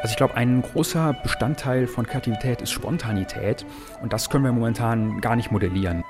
Also 0.01 0.11
ich 0.11 0.17
glaube, 0.17 0.35
ein 0.35 0.61
großer 0.61 1.13
Bestandteil 1.23 1.87
von 1.87 2.05
Kreativität 2.07 2.61
ist 2.61 2.71
Spontanität 2.71 3.65
und 4.01 4.13
das 4.13 4.29
können 4.29 4.45
wir 4.45 4.51
momentan 4.51 5.19
gar 5.21 5.35
nicht 5.35 5.51
modellieren. 5.51 6.03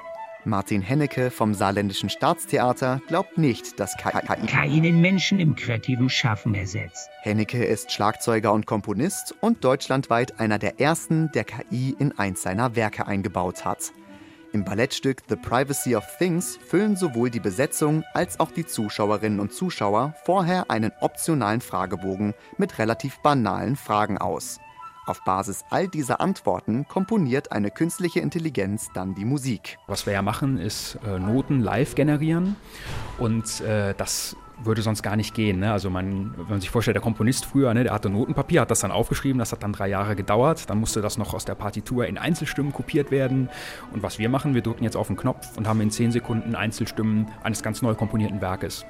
Martin 0.45 0.81
Hennecke 0.81 1.31
vom 1.31 1.53
Saarländischen 1.53 2.09
Staatstheater 2.09 3.01
glaubt 3.07 3.37
nicht, 3.37 3.79
dass 3.79 3.97
KI, 3.97 4.47
KI 4.47 4.79
den 4.79 5.01
Menschen 5.01 5.39
im 5.39 5.55
kreativen 5.55 6.09
Schaffen 6.09 6.55
ersetzt. 6.55 7.09
Hennecke 7.21 7.65
ist 7.65 7.91
Schlagzeuger 7.91 8.53
und 8.53 8.65
Komponist 8.65 9.35
und 9.41 9.63
deutschlandweit 9.63 10.39
einer 10.39 10.57
der 10.57 10.79
ersten, 10.79 11.29
der 11.33 11.43
KI 11.43 11.95
in 11.99 12.17
eins 12.17 12.41
seiner 12.41 12.75
Werke 12.75 13.05
eingebaut 13.05 13.65
hat. 13.65 13.91
Im 14.51 14.65
Ballettstück 14.65 15.21
The 15.29 15.35
Privacy 15.35 15.95
of 15.95 16.03
Things 16.17 16.57
füllen 16.57 16.95
sowohl 16.95 17.29
die 17.29 17.39
Besetzung 17.39 18.03
als 18.15 18.39
auch 18.39 18.49
die 18.49 18.65
Zuschauerinnen 18.65 19.39
und 19.39 19.53
Zuschauer 19.53 20.15
vorher 20.23 20.71
einen 20.71 20.91
optionalen 21.01 21.61
Fragebogen 21.61 22.33
mit 22.57 22.79
relativ 22.79 23.19
banalen 23.19 23.75
Fragen 23.75 24.17
aus. 24.17 24.59
Auf 25.05 25.23
Basis 25.23 25.63
all 25.69 25.87
dieser 25.87 26.19
Antworten 26.19 26.87
komponiert 26.87 27.51
eine 27.51 27.69
künstliche 27.69 28.21
Intelligenz 28.21 28.89
dann 28.95 29.13
die 29.13 29.25
Musik. 29.25 29.77
Was 29.85 30.07
wir 30.07 30.13
ja 30.13 30.23
machen, 30.23 30.57
ist 30.57 30.97
äh, 31.05 31.19
Noten 31.19 31.59
live 31.59 31.93
generieren 31.93 32.55
und 33.19 33.61
äh, 33.61 33.93
das 33.95 34.35
würde 34.63 34.81
sonst 34.81 35.03
gar 35.03 35.15
nicht 35.15 35.33
gehen. 35.33 35.59
Ne? 35.59 35.71
Also 35.71 35.89
man, 35.89 36.33
wenn 36.37 36.47
man 36.49 36.61
sich 36.61 36.69
vorstellt, 36.69 36.95
der 36.95 37.01
Komponist 37.01 37.45
früher, 37.45 37.73
ne, 37.73 37.83
der 37.83 37.93
hatte 37.93 38.09
Notenpapier, 38.09 38.61
hat 38.61 38.71
das 38.71 38.79
dann 38.79 38.91
aufgeschrieben, 38.91 39.39
das 39.39 39.51
hat 39.51 39.63
dann 39.63 39.73
drei 39.73 39.87
Jahre 39.87 40.15
gedauert, 40.15 40.69
dann 40.69 40.79
musste 40.79 41.01
das 41.01 41.17
noch 41.17 41.33
aus 41.33 41.45
der 41.45 41.55
Partitur 41.55 42.05
in 42.07 42.17
Einzelstimmen 42.17 42.73
kopiert 42.73 43.11
werden. 43.11 43.49
Und 43.93 44.03
was 44.03 44.19
wir 44.19 44.29
machen, 44.29 44.55
wir 44.55 44.61
drücken 44.61 44.83
jetzt 44.83 44.97
auf 44.97 45.07
den 45.07 45.17
Knopf 45.17 45.57
und 45.57 45.67
haben 45.67 45.81
in 45.81 45.91
zehn 45.91 46.11
Sekunden 46.11 46.55
Einzelstimmen 46.55 47.27
eines 47.43 47.63
ganz 47.63 47.81
neu 47.81 47.93
komponierten 47.95 48.41
Werkes. 48.41 48.85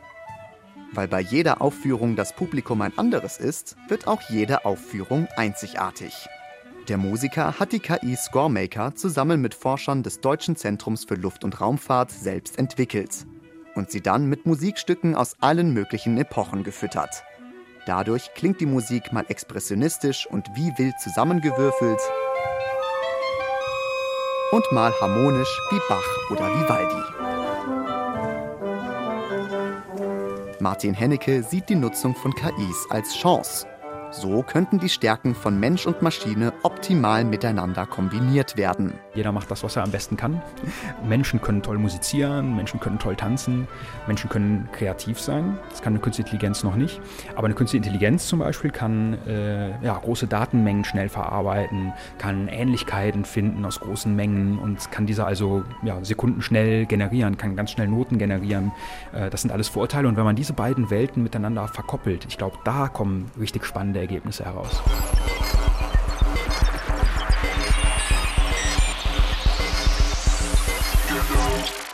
Weil 0.93 1.07
bei 1.07 1.21
jeder 1.21 1.61
Aufführung 1.61 2.15
das 2.15 2.35
Publikum 2.35 2.81
ein 2.81 2.97
anderes 2.97 3.37
ist, 3.37 3.75
wird 3.87 4.07
auch 4.07 4.21
jede 4.29 4.65
Aufführung 4.65 5.27
einzigartig. 5.35 6.27
Der 6.87 6.97
Musiker 6.97 7.59
hat 7.59 7.71
die 7.71 7.79
KI 7.79 8.15
Scoremaker 8.15 8.95
zusammen 8.95 9.39
mit 9.39 9.53
Forschern 9.53 10.01
des 10.01 10.21
Deutschen 10.21 10.55
Zentrums 10.55 11.05
für 11.05 11.13
Luft- 11.13 11.43
und 11.43 11.61
Raumfahrt 11.61 12.09
selbst 12.09 12.57
entwickelt 12.57 13.27
und 13.79 13.89
sie 13.89 14.01
dann 14.01 14.27
mit 14.27 14.45
Musikstücken 14.45 15.15
aus 15.15 15.37
allen 15.39 15.73
möglichen 15.73 16.17
Epochen 16.17 16.63
gefüttert. 16.63 17.23
Dadurch 17.87 18.33
klingt 18.35 18.59
die 18.59 18.67
Musik 18.67 19.11
mal 19.13 19.25
expressionistisch 19.29 20.27
und 20.27 20.47
wie 20.53 20.71
wild 20.77 20.99
zusammengewürfelt 20.99 21.99
und 24.51 24.71
mal 24.71 24.93
harmonisch 24.99 25.59
wie 25.71 25.79
Bach 25.87 26.29
oder 26.29 26.47
Vivaldi. 26.59 27.03
Martin 30.59 30.93
Hennecke 30.93 31.41
sieht 31.41 31.69
die 31.69 31.75
Nutzung 31.75 32.13
von 32.13 32.35
KIs 32.35 32.87
als 32.89 33.15
Chance 33.15 33.65
so 34.11 34.43
könnten 34.43 34.79
die 34.79 34.89
Stärken 34.89 35.35
von 35.35 35.59
Mensch 35.59 35.85
und 35.85 36.01
Maschine 36.01 36.53
optimal 36.63 37.23
miteinander 37.23 37.85
kombiniert 37.85 38.57
werden. 38.57 38.93
Jeder 39.13 39.31
macht 39.31 39.51
das, 39.51 39.63
was 39.63 39.75
er 39.75 39.83
am 39.83 39.91
besten 39.91 40.17
kann. 40.17 40.41
Menschen 41.07 41.41
können 41.41 41.61
toll 41.61 41.77
musizieren, 41.77 42.55
Menschen 42.55 42.79
können 42.79 42.99
toll 42.99 43.15
tanzen, 43.15 43.67
Menschen 44.07 44.29
können 44.29 44.67
kreativ 44.71 45.19
sein. 45.19 45.57
Das 45.69 45.81
kann 45.81 45.93
eine 45.93 46.01
künstliche 46.01 46.27
Intelligenz 46.27 46.63
noch 46.63 46.75
nicht. 46.75 46.99
Aber 47.35 47.45
eine 47.45 47.53
künstliche 47.53 47.85
Intelligenz 47.85 48.27
zum 48.27 48.39
Beispiel 48.39 48.71
kann 48.71 49.17
äh, 49.27 49.69
ja, 49.85 49.97
große 49.97 50.27
Datenmengen 50.27 50.85
schnell 50.85 51.09
verarbeiten, 51.09 51.93
kann 52.17 52.47
Ähnlichkeiten 52.47 53.25
finden 53.25 53.65
aus 53.65 53.79
großen 53.79 54.15
Mengen 54.15 54.57
und 54.59 54.91
kann 54.91 55.05
diese 55.05 55.25
also 55.25 55.63
ja, 55.83 56.03
sekundenschnell 56.03 56.85
generieren, 56.85 57.37
kann 57.37 57.55
ganz 57.55 57.71
schnell 57.71 57.87
Noten 57.87 58.17
generieren. 58.17 58.71
Äh, 59.13 59.29
das 59.29 59.41
sind 59.41 59.51
alles 59.51 59.67
Vorurteile. 59.67 60.07
Und 60.07 60.17
wenn 60.17 60.23
man 60.23 60.35
diese 60.35 60.53
beiden 60.53 60.89
Welten 60.89 61.21
miteinander 61.23 61.67
verkoppelt, 61.67 62.25
ich 62.27 62.37
glaube, 62.37 62.57
da 62.63 62.87
kommen 62.87 63.29
richtig 63.39 63.65
spannende 63.65 63.98
spannende 63.99 64.01
Ergebnisse 64.01 64.45
heraus. 64.45 64.81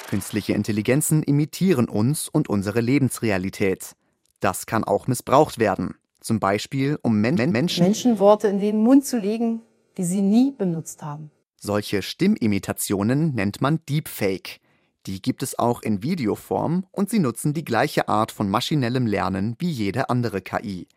Künstliche 0.10 0.54
Intelligenzen 0.54 1.24
imitieren 1.24 1.90
uns 1.90 2.30
und 2.30 2.48
unsere 2.48 2.80
Lebensrealität. 2.80 3.96
Das 4.40 4.66
kann 4.66 4.84
auch 4.84 5.08
missbraucht 5.08 5.60
werden. 5.60 5.96
Zum 6.22 6.40
Beispiel, 6.40 6.98
um 7.02 7.20
Men 7.20 7.36
Menschen 7.52 7.84
Menschenworte 7.84 8.48
in 8.48 8.60
den 8.60 8.78
Mund 8.78 9.06
zu 9.06 9.20
legen, 9.20 9.62
die 9.98 10.04
sie 10.04 10.22
nie 10.22 10.52
benutzt 10.52 11.04
haben. 11.04 11.32
Solche 11.58 12.02
Stimmimitationen 12.02 13.34
nennt 13.34 13.62
man 13.62 13.80
Deepfake. 13.90 14.60
Die 15.06 15.22
gibt 15.22 15.44
es 15.44 15.60
auch 15.60 15.82
in 15.84 16.02
Videoform 16.02 16.86
und 16.92 17.10
sie 17.10 17.20
nutzen 17.20 17.54
die 17.54 17.64
gleiche 17.64 18.08
Art 18.08 18.32
von 18.32 18.50
maschinellem 18.50 19.06
Lernen 19.06 19.56
wie 19.60 19.70
jede 19.70 20.10
andere 20.10 20.42
KI. 20.42 20.88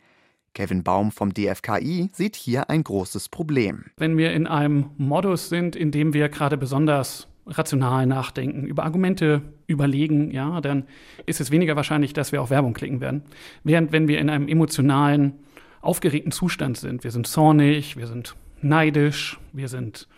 Kevin 0.55 0.83
Baum 0.83 1.13
vom 1.13 1.33
DFKI 1.33 2.11
sieht 2.13 2.37
hier 2.37 2.71
ein 2.71 2.83
großes 2.83 3.29
Problem. 3.29 3.85
Wenn 3.97 4.17
wir 4.17 4.33
in 4.33 4.47
einem 4.47 4.91
Modus 4.97 5.49
sind, 5.49 5.77
in 5.77 5.91
dem 5.91 6.15
wir 6.15 6.29
gerade 6.29 6.57
besonders 6.57 7.29
rational 7.47 8.07
nachdenken, 8.07 8.67
über 8.67 8.85
Argumente 8.85 9.43
überlegen, 9.67 10.31
ja, 10.31 10.61
dann 10.61 10.85
ist 11.27 11.41
es 11.41 11.51
weniger 11.51 11.77
wahrscheinlich, 11.77 12.13
dass 12.13 12.33
wir 12.33 12.43
auf 12.43 12.51
Werbung 12.51 12.75
klicken 12.75 13.01
werden. 13.01 13.23
Während 13.65 13.93
wenn 13.93 14.09
wir 14.09 14.19
in 14.19 14.31
einem 14.31 14.49
emotionalen, 14.49 15.35
aufgeregten 15.81 16.33
Zustand 16.33 16.77
sind, 16.77 17.05
wir 17.05 17.11
sind 17.11 17.27
zornig, 17.27 17.97
wir 17.97 18.07
sind 18.07 18.35
neidisch, 18.61 19.39
wir 19.53 19.69
sind 19.69 20.09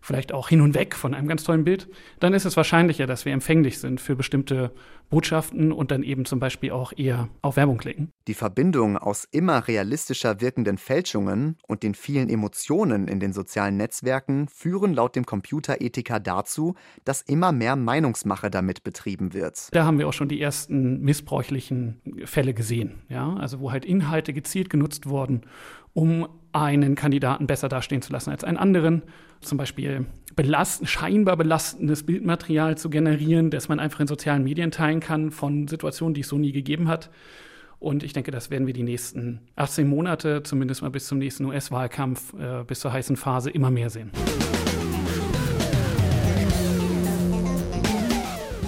vielleicht 0.00 0.32
auch 0.32 0.48
hin 0.48 0.60
und 0.60 0.74
weg 0.74 0.94
von 0.94 1.14
einem 1.14 1.28
ganz 1.28 1.44
tollen 1.44 1.64
Bild, 1.64 1.88
dann 2.18 2.34
ist 2.34 2.44
es 2.44 2.56
wahrscheinlicher, 2.56 3.06
dass 3.06 3.24
wir 3.24 3.32
empfänglich 3.32 3.78
sind 3.78 4.00
für 4.00 4.16
bestimmte 4.16 4.72
Botschaften 5.10 5.72
und 5.72 5.90
dann 5.90 6.02
eben 6.02 6.24
zum 6.24 6.38
Beispiel 6.38 6.70
auch 6.70 6.92
eher 6.96 7.28
auf 7.42 7.56
Werbung 7.56 7.78
klicken. 7.78 8.12
Die 8.28 8.34
Verbindung 8.34 8.96
aus 8.96 9.26
immer 9.30 9.66
realistischer 9.66 10.40
wirkenden 10.40 10.78
Fälschungen 10.78 11.56
und 11.66 11.82
den 11.82 11.94
vielen 11.94 12.28
Emotionen 12.28 13.08
in 13.08 13.18
den 13.18 13.32
sozialen 13.32 13.76
Netzwerken 13.76 14.48
führen 14.48 14.94
laut 14.94 15.16
dem 15.16 15.26
Computerethiker 15.26 16.20
dazu, 16.20 16.74
dass 17.04 17.22
immer 17.22 17.50
mehr 17.50 17.74
Meinungsmache 17.76 18.50
damit 18.50 18.84
betrieben 18.84 19.34
wird. 19.34 19.68
Da 19.72 19.84
haben 19.84 19.98
wir 19.98 20.08
auch 20.08 20.12
schon 20.12 20.28
die 20.28 20.40
ersten 20.40 21.00
missbräuchlichen 21.00 22.00
Fälle 22.24 22.54
gesehen, 22.54 23.02
ja, 23.08 23.34
also 23.34 23.60
wo 23.60 23.72
halt 23.72 23.84
Inhalte 23.84 24.32
gezielt 24.32 24.70
genutzt 24.70 25.08
wurden, 25.08 25.42
um 25.92 26.28
einen 26.52 26.94
Kandidaten 26.94 27.46
besser 27.46 27.68
dastehen 27.68 28.02
zu 28.02 28.12
lassen 28.12 28.30
als 28.30 28.44
einen 28.44 28.56
anderen. 28.56 29.02
Zum 29.40 29.58
Beispiel 29.58 30.06
belast 30.36 30.88
scheinbar 30.88 31.36
belastendes 31.36 32.04
Bildmaterial 32.04 32.76
zu 32.76 32.90
generieren, 32.90 33.50
das 33.50 33.68
man 33.68 33.80
einfach 33.80 34.00
in 34.00 34.06
sozialen 34.06 34.44
Medien 34.44 34.70
teilen 34.70 35.00
kann 35.00 35.30
von 35.30 35.68
Situationen, 35.68 36.14
die 36.14 36.20
es 36.20 36.28
so 36.28 36.38
nie 36.38 36.52
gegeben 36.52 36.88
hat. 36.88 37.10
Und 37.78 38.02
ich 38.02 38.12
denke, 38.12 38.30
das 38.30 38.50
werden 38.50 38.66
wir 38.66 38.74
die 38.74 38.82
nächsten 38.82 39.40
18 39.56 39.88
Monate, 39.88 40.42
zumindest 40.42 40.82
mal 40.82 40.90
bis 40.90 41.06
zum 41.06 41.18
nächsten 41.18 41.46
US-Wahlkampf, 41.46 42.34
äh, 42.34 42.62
bis 42.64 42.80
zur 42.80 42.92
heißen 42.92 43.16
Phase, 43.16 43.50
immer 43.50 43.70
mehr 43.70 43.88
sehen. 43.88 44.10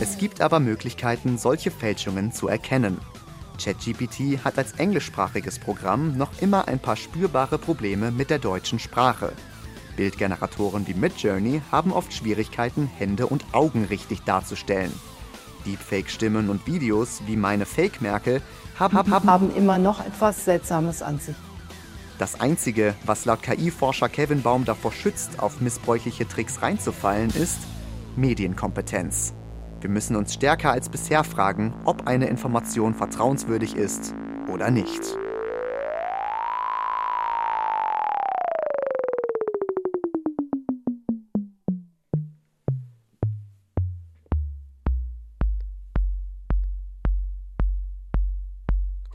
Es 0.00 0.16
gibt 0.18 0.40
aber 0.40 0.60
Möglichkeiten, 0.60 1.36
solche 1.36 1.70
Fälschungen 1.70 2.32
zu 2.32 2.48
erkennen. 2.48 2.96
ChatGPT 3.62 4.44
hat 4.44 4.58
als 4.58 4.72
englischsprachiges 4.72 5.58
Programm 5.58 6.16
noch 6.16 6.30
immer 6.40 6.68
ein 6.68 6.78
paar 6.78 6.96
spürbare 6.96 7.58
Probleme 7.58 8.10
mit 8.10 8.30
der 8.30 8.38
deutschen 8.38 8.78
Sprache. 8.78 9.32
Bildgeneratoren 9.96 10.86
wie 10.86 10.94
Midjourney 10.94 11.62
haben 11.70 11.92
oft 11.92 12.12
Schwierigkeiten, 12.12 12.86
Hände 12.86 13.26
und 13.26 13.44
Augen 13.52 13.84
richtig 13.84 14.22
darzustellen. 14.22 14.92
Deepfake-Stimmen 15.66 16.48
und 16.50 16.66
Videos 16.66 17.22
wie 17.26 17.36
meine 17.36 17.66
Fake-Merkel 17.66 18.42
haben, 18.78 18.96
haben, 18.96 19.30
haben 19.30 19.54
immer 19.54 19.78
noch 19.78 20.04
etwas 20.04 20.44
Seltsames 20.44 21.02
an 21.02 21.18
sich. 21.18 21.36
Das 22.18 22.40
Einzige, 22.40 22.94
was 23.04 23.24
laut 23.24 23.42
KI-Forscher 23.42 24.08
Kevin 24.08 24.42
Baum 24.42 24.64
davor 24.64 24.92
schützt, 24.92 25.40
auf 25.40 25.60
missbräuchliche 25.60 26.26
Tricks 26.26 26.62
reinzufallen, 26.62 27.30
ist 27.30 27.58
Medienkompetenz. 28.16 29.34
Wir 29.82 29.90
müssen 29.90 30.14
uns 30.14 30.32
stärker 30.32 30.70
als 30.70 30.88
bisher 30.88 31.24
fragen, 31.24 31.74
ob 31.84 32.06
eine 32.06 32.28
Information 32.28 32.94
vertrauenswürdig 32.94 33.74
ist 33.74 34.14
oder 34.48 34.70
nicht. 34.70 35.02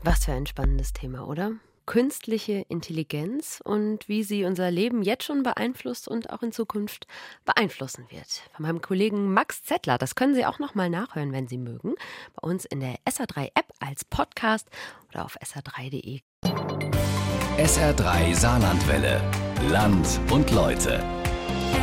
Was 0.02 0.26
für 0.26 0.32
ein 0.32 0.44
spannendes 0.44 0.92
Thema, 0.92 1.26
oder? 1.26 1.52
Künstliche 1.88 2.66
Intelligenz 2.68 3.62
und 3.64 4.10
wie 4.10 4.22
sie 4.22 4.44
unser 4.44 4.70
Leben 4.70 5.00
jetzt 5.02 5.24
schon 5.24 5.42
beeinflusst 5.42 6.06
und 6.06 6.28
auch 6.28 6.42
in 6.42 6.52
Zukunft 6.52 7.06
beeinflussen 7.46 8.04
wird. 8.10 8.42
Von 8.54 8.66
meinem 8.66 8.82
Kollegen 8.82 9.32
Max 9.32 9.62
Zettler. 9.62 9.96
Das 9.96 10.14
können 10.14 10.34
Sie 10.34 10.44
auch 10.44 10.58
noch 10.58 10.74
mal 10.74 10.90
nachhören, 10.90 11.32
wenn 11.32 11.48
Sie 11.48 11.56
mögen. 11.56 11.94
Bei 12.34 12.46
uns 12.46 12.66
in 12.66 12.80
der 12.80 12.96
SR3 13.06 13.52
App 13.54 13.72
als 13.80 14.04
Podcast 14.04 14.68
oder 15.08 15.24
auf 15.24 15.38
sr3.de. 15.40 16.20
SR3 17.56 18.34
Saarlandwelle. 18.34 19.22
Land 19.70 20.20
und 20.30 20.50
Leute. 20.50 21.02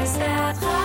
SR3. 0.03 0.84